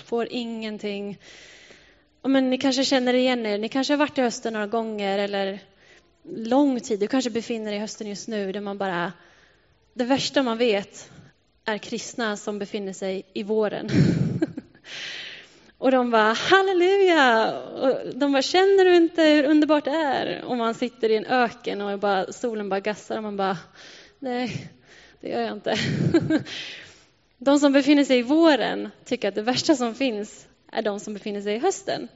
får 0.06 0.28
ingenting. 0.32 1.18
Men 2.22 2.50
ni 2.50 2.58
kanske 2.58 2.86
känner 2.86 3.14
igen 3.14 3.46
er. 3.46 3.58
Ni 3.58 3.70
kanske 3.70 3.94
har 3.94 3.98
varit 3.98 4.18
i 4.18 4.22
hösten 4.22 4.54
några 4.54 4.68
gånger 4.68 5.20
eller 5.20 5.60
lång 6.24 6.80
tid. 6.80 7.00
Du 7.00 7.08
kanske 7.08 7.30
befinner 7.30 7.66
dig 7.66 7.76
i 7.76 7.80
hösten 7.80 8.08
just 8.08 8.28
nu 8.28 8.52
där 8.52 8.62
man 8.62 8.78
bara... 8.78 9.14
Det 9.94 10.04
värsta 10.04 10.44
man 10.44 10.58
vet 10.58 11.12
är 11.66 11.78
kristna 11.78 12.38
som 12.38 12.60
befinner 12.60 12.94
sig 12.94 13.24
i 13.34 13.44
våren. 13.44 13.90
och 15.78 15.92
de 15.92 16.12
bara 16.12 16.34
halleluja! 16.34 17.54
Och 17.60 18.16
de 18.16 18.32
bara 18.32 18.42
känner 18.42 18.86
du 18.86 18.96
inte 18.96 19.24
hur 19.24 19.44
underbart 19.44 19.86
det 19.86 19.92
är? 19.92 20.44
Och 20.46 20.58
man 20.58 20.74
sitter 20.74 21.10
i 21.10 21.16
en 21.16 21.26
öken 21.26 21.82
och 21.82 22.00
bara, 22.00 22.34
solen 22.34 22.70
bara 22.70 22.80
gassar 22.80 23.18
och 23.18 23.24
man 23.24 23.38
bara 23.38 23.58
nej, 24.20 24.72
det 25.22 25.30
gör 25.30 25.42
jag 25.42 25.54
inte. 25.54 25.76
de 27.38 27.60
som 27.60 27.74
befinner 27.74 28.04
sig 28.04 28.20
i 28.20 28.22
våren 28.22 28.90
tycker 29.06 29.28
att 29.28 29.36
det 29.36 29.42
värsta 29.42 29.76
som 29.76 29.96
finns 29.96 30.48
är 30.72 30.82
de 30.82 31.00
som 31.00 31.14
befinner 31.14 31.42
sig 31.42 31.56
i 31.56 31.60
hösten. 31.60 32.08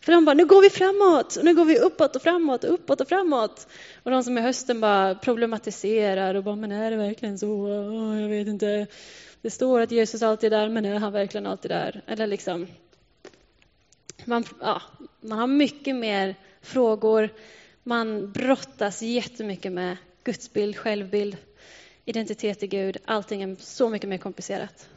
För 0.00 0.12
de 0.12 0.24
bara, 0.24 0.34
nu 0.34 0.46
går 0.46 0.62
vi 0.62 0.70
framåt, 0.70 1.38
nu 1.42 1.54
går 1.54 1.64
vi 1.64 1.78
uppåt 1.78 2.16
och 2.16 2.22
framåt, 2.22 2.64
uppåt 2.64 3.00
och 3.00 3.08
framåt. 3.08 3.68
Och 4.02 4.10
de 4.10 4.24
som 4.24 4.38
i 4.38 4.40
hösten 4.40 4.80
bara 4.80 5.14
problematiserar 5.14 6.34
och 6.34 6.44
bara, 6.44 6.56
men 6.56 6.72
är 6.72 6.90
det 6.90 6.96
verkligen 6.96 7.38
så? 7.38 7.46
Oh, 7.46 8.20
jag 8.22 8.28
vet 8.28 8.48
inte. 8.48 8.86
Det 9.42 9.50
står 9.50 9.80
att 9.80 9.90
Jesus 9.90 10.22
alltid 10.22 10.52
är 10.52 10.58
där, 10.58 10.68
men 10.68 10.84
är 10.84 10.98
han 10.98 11.12
verkligen 11.12 11.46
alltid 11.46 11.70
där? 11.70 12.02
Eller 12.06 12.26
liksom, 12.26 12.66
man, 14.24 14.44
ja, 14.60 14.82
man 15.20 15.38
har 15.38 15.46
mycket 15.46 15.96
mer 15.96 16.34
frågor. 16.60 17.30
Man 17.82 18.32
brottas 18.32 19.02
jättemycket 19.02 19.72
med 19.72 19.96
gudsbild, 20.24 20.76
självbild, 20.76 21.36
identitet 22.04 22.62
i 22.62 22.66
Gud. 22.66 22.96
Allting 23.04 23.42
är 23.42 23.56
så 23.60 23.88
mycket 23.88 24.08
mer 24.08 24.18
komplicerat. 24.18 24.88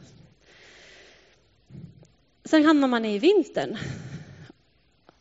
Sen 2.44 2.64
hamnar 2.64 2.88
man 2.88 3.04
i 3.04 3.18
vintern. 3.18 3.78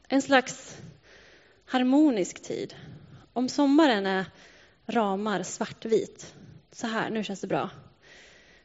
En 0.07 0.21
slags 0.21 0.77
harmonisk 1.65 2.43
tid. 2.43 2.75
Om 3.33 3.49
sommaren 3.49 4.05
är 4.05 4.25
ramar 4.85 5.43
svartvit, 5.43 6.33
så 6.71 6.87
här, 6.87 7.09
nu 7.09 7.23
känns 7.23 7.41
det 7.41 7.47
bra, 7.47 7.69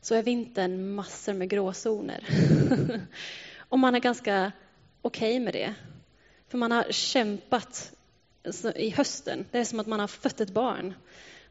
så 0.01 0.15
är 0.15 0.23
vintern 0.23 0.95
massor 0.95 1.33
med 1.33 1.49
gråzoner. 1.49 2.29
och 3.59 3.79
man 3.79 3.95
är 3.95 4.01
ganska 4.01 4.53
okej 5.03 5.31
okay 5.31 5.41
med 5.41 5.55
det. 5.55 5.75
För 6.49 6.59
man 6.59 6.73
har 6.73 6.93
kämpat 6.93 7.93
i 8.75 8.91
hösten. 8.91 9.47
Det 9.51 9.59
är 9.59 9.65
som 9.65 9.81
att 9.81 9.87
man 9.87 10.01
har 10.01 10.09
fött 10.09 10.41
ett 10.41 10.51
barn. 10.51 10.95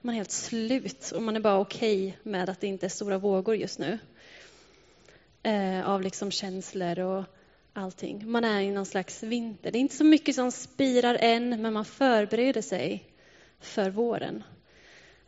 Man 0.01 0.15
är 0.15 0.17
helt 0.17 0.31
slut 0.31 1.12
och 1.15 1.21
man 1.21 1.36
är 1.36 1.39
bara 1.39 1.60
okej 1.60 2.08
okay 2.08 2.31
med 2.31 2.49
att 2.49 2.62
det 2.62 2.67
inte 2.67 2.86
är 2.86 2.89
stora 2.89 3.17
vågor 3.17 3.55
just 3.55 3.79
nu. 3.79 3.99
Eh, 5.43 5.89
av 5.89 6.01
liksom 6.01 6.31
känslor 6.31 6.99
och 6.99 7.23
allting. 7.73 8.31
Man 8.31 8.43
är 8.43 8.62
i 8.62 8.71
någon 8.71 8.86
slags 8.86 9.23
vinter. 9.23 9.71
Det 9.71 9.77
är 9.77 9.81
inte 9.81 9.95
så 9.95 10.03
mycket 10.03 10.36
som 10.36 10.51
spirar 10.51 11.17
än, 11.21 11.62
men 11.62 11.73
man 11.73 11.86
förbereder 11.86 12.62
sig 12.62 13.03
för 13.60 13.89
våren. 13.89 14.43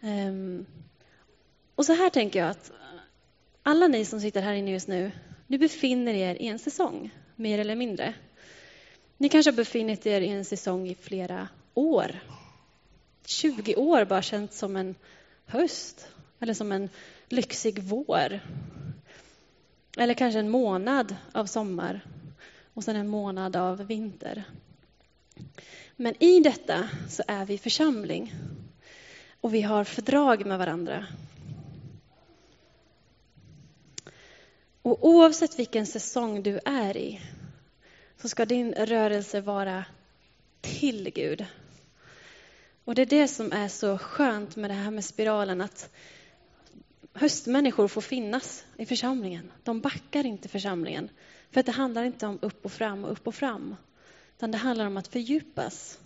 Eh, 0.02 0.66
och 1.76 1.86
så 1.86 1.94
här 1.94 2.10
tänker 2.10 2.40
jag 2.40 2.50
att 2.50 2.72
alla 3.64 3.88
ni 3.88 4.06
som 4.06 4.22
sitter 4.22 4.42
här 4.42 4.54
inne 4.54 4.72
just 4.72 4.88
nu, 4.88 5.12
ni 5.48 5.58
befinner 5.58 6.14
er 6.14 6.36
i 6.36 6.48
en 6.48 6.60
säsong, 6.60 7.12
mer 7.38 7.60
eller 7.60 7.76
mindre. 7.76 8.14
Ni 9.18 9.30
kanske 9.30 9.52
har 9.52 9.56
befunnit 9.56 10.06
er 10.06 10.22
i 10.22 10.28
en 10.28 10.46
säsong 10.46 10.88
i 10.88 10.96
flera 10.96 11.48
år. 11.74 12.20
20 13.26 13.76
år 13.76 14.06
bara 14.06 14.22
känts 14.22 14.58
som 14.58 14.76
en 14.76 14.96
höst, 15.46 16.08
eller 16.40 16.54
som 16.54 16.72
en 16.72 16.90
lyxig 17.30 17.80
vår. 17.80 18.40
Eller 19.98 20.14
kanske 20.14 20.40
en 20.40 20.50
månad 20.50 21.16
av 21.32 21.46
sommar 21.46 22.02
och 22.74 22.84
sen 22.84 22.96
en 22.96 23.08
månad 23.08 23.56
av 23.56 23.88
vinter. 23.88 24.44
Men 25.96 26.24
i 26.24 26.40
detta 26.40 26.90
så 27.10 27.24
är 27.28 27.46
vi 27.46 27.58
församling 27.58 28.34
och 29.42 29.54
vi 29.54 29.62
har 29.62 29.84
fördrag 29.84 30.46
med 30.46 30.58
varandra. 30.58 31.06
Och 34.88 35.08
oavsett 35.08 35.60
vilken 35.60 35.86
säsong 35.86 36.44
du 36.44 36.60
är 36.66 36.98
i 36.98 37.22
så 38.18 38.30
ska 38.30 38.46
din 38.46 38.74
rörelse 38.74 39.42
vara 39.42 39.86
till 40.62 41.12
Gud. 41.16 41.46
Och 42.86 42.96
det 42.96 43.02
är 43.02 43.06
det 43.06 43.28
som 43.28 43.52
är 43.52 43.68
så 43.68 43.98
skönt 43.98 44.56
med 44.56 44.70
det 44.70 44.74
här 44.74 44.92
med 44.92 45.06
spiralen, 45.06 45.62
att 45.62 45.90
höstmänniskor 47.14 47.88
får 47.88 48.02
finnas 48.02 48.66
i 48.78 48.86
församlingen. 48.86 49.52
De 49.64 49.82
backar 49.82 50.26
inte 50.26 50.50
församlingen. 50.50 51.10
För 51.52 51.64
det 51.64 51.72
handlar 51.72 52.04
inte 52.04 52.28
om 52.28 52.40
upp 52.42 52.66
och 52.66 52.72
fram 52.72 53.06
och 53.06 53.12
upp 53.12 53.28
och 53.28 53.36
fram. 53.36 53.76
Utan 54.38 54.52
det 54.52 54.58
handlar 54.58 54.88
om 54.88 54.98
att 54.98 55.08
fördjupas. 55.08 56.00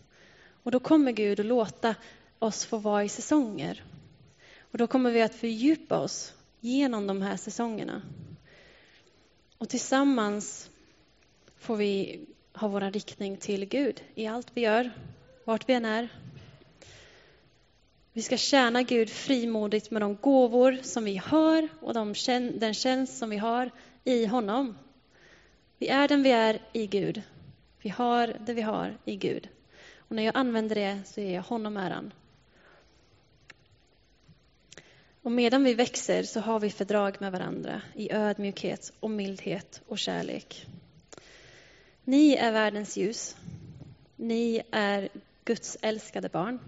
Och 0.64 0.72
då 0.72 0.80
kommer 0.80 1.12
Gud 1.12 1.40
att 1.40 1.46
låta 1.46 1.96
oss 2.40 2.66
få 2.66 2.78
vara 2.78 3.04
i 3.04 3.10
säsonger. 3.10 3.84
Och 4.60 4.78
då 4.78 4.88
kommer 4.88 5.12
vi 5.12 5.22
att 5.22 5.36
fördjupa 5.36 6.00
oss 6.00 6.34
genom 6.60 7.08
de 7.08 7.22
här 7.22 7.38
säsongerna. 7.38 8.02
Och 9.62 9.70
tillsammans 9.70 10.70
får 11.58 11.76
vi 11.76 12.20
ha 12.54 12.68
vår 12.68 12.92
riktning 12.92 13.38
till 13.38 13.66
Gud 13.66 14.04
i 14.16 14.28
allt 14.28 14.48
vi 14.54 14.62
gör, 14.62 14.92
vart 15.46 15.70
vi 15.70 15.74
än 15.74 15.86
är. 15.86 16.10
Vi 18.14 18.22
ska 18.22 18.38
tjäna 18.38 18.84
Gud 18.84 19.10
frimodigt 19.10 19.92
med 19.92 20.02
de 20.02 20.16
gåvor 20.16 20.78
som 20.82 21.04
vi 21.04 21.18
har 21.18 21.68
och 21.82 21.94
de, 21.94 22.14
den 22.60 22.74
tjänst 22.74 23.18
som 23.18 23.30
vi 23.30 23.38
har 23.38 23.72
i 24.04 24.26
honom. 24.26 24.78
Vi 25.78 25.88
är 25.88 26.08
den 26.08 26.24
vi 26.24 26.32
är 26.32 26.60
i 26.74 26.88
Gud. 26.88 27.22
Vi 27.82 27.90
har 27.90 28.36
det 28.46 28.54
vi 28.54 28.62
har 28.62 28.98
i 29.06 29.16
Gud. 29.16 29.50
Och 29.98 30.16
när 30.16 30.24
jag 30.24 30.38
använder 30.38 30.76
det 30.76 31.00
så 31.06 31.22
ger 31.22 31.36
jag 31.36 31.44
honom 31.44 31.78
äran. 31.78 32.14
Och 35.24 35.32
medan 35.32 35.64
vi 35.64 35.74
växer 35.74 36.24
så 36.24 36.40
har 36.40 36.60
vi 36.60 36.70
fördrag 36.70 37.18
med 37.20 37.32
varandra 37.32 37.82
i 37.96 38.12
ödmjukhet 38.12 38.94
och 39.00 39.12
mildhet 39.12 39.82
och 39.88 40.00
kärlek. 40.00 40.66
Ni 42.04 42.34
är 42.34 42.52
världens 42.52 42.98
ljus. 42.98 43.36
Ni 44.16 44.62
är 44.72 45.10
Guds 45.46 45.78
älskade 45.82 46.30
barn. 46.30 46.60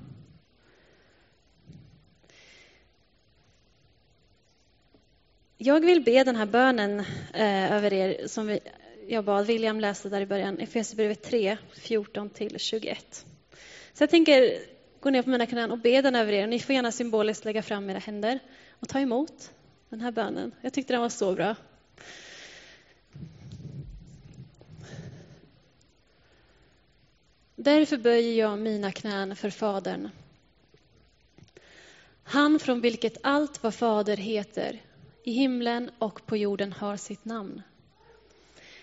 Jag 5.58 5.86
vill 5.86 6.04
be 6.04 6.24
den 6.24 6.36
här 6.36 6.46
bönen 6.46 7.00
eh, 7.34 7.72
över 7.72 7.94
er 7.94 8.28
som 8.28 8.48
vi, 8.48 8.60
jag 9.08 9.26
bad 9.26 9.46
William 9.46 9.80
läsa 9.80 10.10
där 10.10 10.22
i 10.22 10.26
början, 10.26 10.60
Efesierbrevet 10.60 11.24
3, 11.24 11.58
14-21. 11.76 12.96
Så 13.94 14.04
jag 14.04 14.10
tänker 14.10 14.73
gå 15.04 15.10
ner 15.10 15.22
på 15.22 15.30
mina 15.30 15.46
knän 15.46 15.72
och 15.72 15.80
be 15.80 16.02
den 16.02 16.16
över 16.16 16.34
er. 16.34 16.48
Ni 16.48 16.60
får 16.60 16.76
gärna 16.76 16.92
symboliskt 16.92 17.46
lägga 17.46 17.62
fram 17.62 17.90
era 17.90 18.00
händer 18.00 18.40
och 18.80 18.90
ta 18.90 19.00
emot 19.00 19.52
den 19.90 20.02
här 20.02 20.12
bönen. 20.12 20.52
Jag 20.62 20.74
tyckte 20.74 20.94
den 20.94 21.02
var 21.02 21.10
så 21.10 21.34
bra. 21.34 21.56
Därför 27.56 27.98
böjer 27.98 28.40
jag 28.40 28.60
mina 28.60 28.92
knän 28.92 29.36
för 29.36 29.50
Fadern. 29.50 30.10
Han 32.24 32.60
från 32.60 32.82
vilket 32.82 33.18
allt 33.24 33.64
vad 33.64 33.76
Fader 33.76 34.18
heter, 34.18 34.82
i 35.24 35.32
himlen 35.32 35.92
och 36.00 36.26
på 36.26 36.38
jorden 36.38 36.74
har 36.74 36.98
sitt 36.98 37.26
namn. 37.26 37.62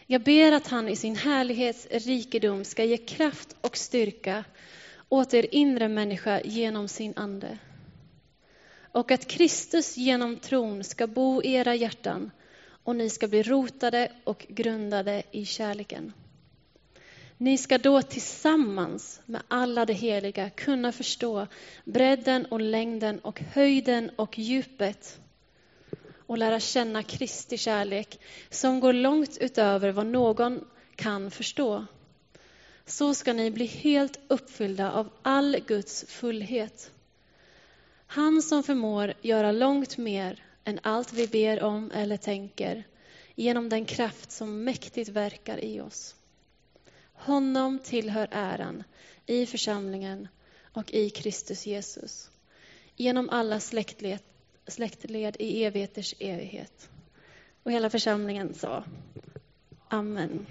Jag 0.06 0.22
ber 0.22 0.52
att 0.52 0.66
han 0.66 0.88
i 0.88 0.96
sin 0.96 1.16
härlighets 1.16 1.87
rikedom 1.90 2.64
ska 2.64 2.85
ge 2.85 2.96
kraft 2.96 3.56
och 3.61 3.76
styrka 3.76 4.44
åt 5.11 5.35
er 5.35 5.55
inre 5.55 5.88
människa 5.88 6.40
genom 6.44 6.88
sin 6.88 7.12
ande. 7.16 7.59
Och 8.92 9.11
att 9.11 9.27
Kristus 9.27 9.96
genom 9.96 10.37
tron 10.37 10.85
ska 10.85 11.07
bo 11.07 11.42
i 11.42 11.53
era 11.55 11.75
hjärtan 11.75 12.31
och 12.85 12.96
ni 12.96 13.11
ska 13.11 13.29
bli 13.29 13.42
rotade 13.42 14.12
och 14.25 14.46
grundade 14.49 15.23
i 15.31 15.44
kärleken. 15.44 16.12
Ni 17.37 17.59
ska 17.59 17.79
då 17.79 18.03
tillsammans 18.03 19.20
med 19.27 19.42
alla 19.49 19.87
de 19.87 19.92
heliga 19.92 20.51
kunna 20.51 20.92
förstå 20.92 21.46
bredden 21.85 22.46
och 22.46 22.61
längden 22.61 23.18
och 23.18 23.40
höjden 23.40 24.11
och 24.16 24.38
djupet 24.38 25.20
och 26.27 26.38
lära 26.38 26.61
känna 26.61 27.03
Kristi 27.03 27.59
kärlek 27.59 28.20
som 28.51 28.81
går 28.81 28.92
långt 28.92 29.38
utöver 29.40 29.92
vad 29.92 30.07
någon 30.07 30.64
kan 30.96 31.31
förstå. 31.31 31.87
Så 32.90 33.14
ska 33.14 33.33
ni 33.33 33.50
bli 33.50 33.66
helt 33.66 34.20
uppfyllda 34.29 34.92
av 34.92 35.11
all 35.22 35.57
Guds 35.66 36.05
fullhet. 36.09 36.92
Han 38.07 38.42
som 38.42 38.62
förmår 38.62 39.14
göra 39.22 39.53
långt 39.53 39.98
mer 39.98 40.44
än 40.64 40.81
allt 40.83 41.12
vi 41.12 41.26
ber 41.26 41.62
om 41.62 41.90
eller 41.90 42.16
tänker 42.16 42.85
genom 43.35 43.68
den 43.68 43.85
kraft 43.85 44.33
som 44.33 44.64
mäktigt 44.64 45.09
verkar 45.09 45.64
i 45.64 45.81
oss. 45.81 46.14
Honom 47.12 47.79
tillhör 47.79 48.29
äran 48.31 48.85
i 49.26 49.46
församlingen 49.46 50.29
och 50.72 50.94
i 50.94 51.11
Kristus 51.11 51.66
Jesus 51.66 52.31
genom 52.96 53.31
alla 53.31 53.61
släktled 53.61 54.20
släktled 54.66 55.37
i 55.38 55.64
evigheters 55.64 56.14
evighet. 56.18 56.90
Och 57.62 57.72
hela 57.72 57.90
församlingen 57.90 58.55
sa 58.55 58.85
Amen. 59.88 60.46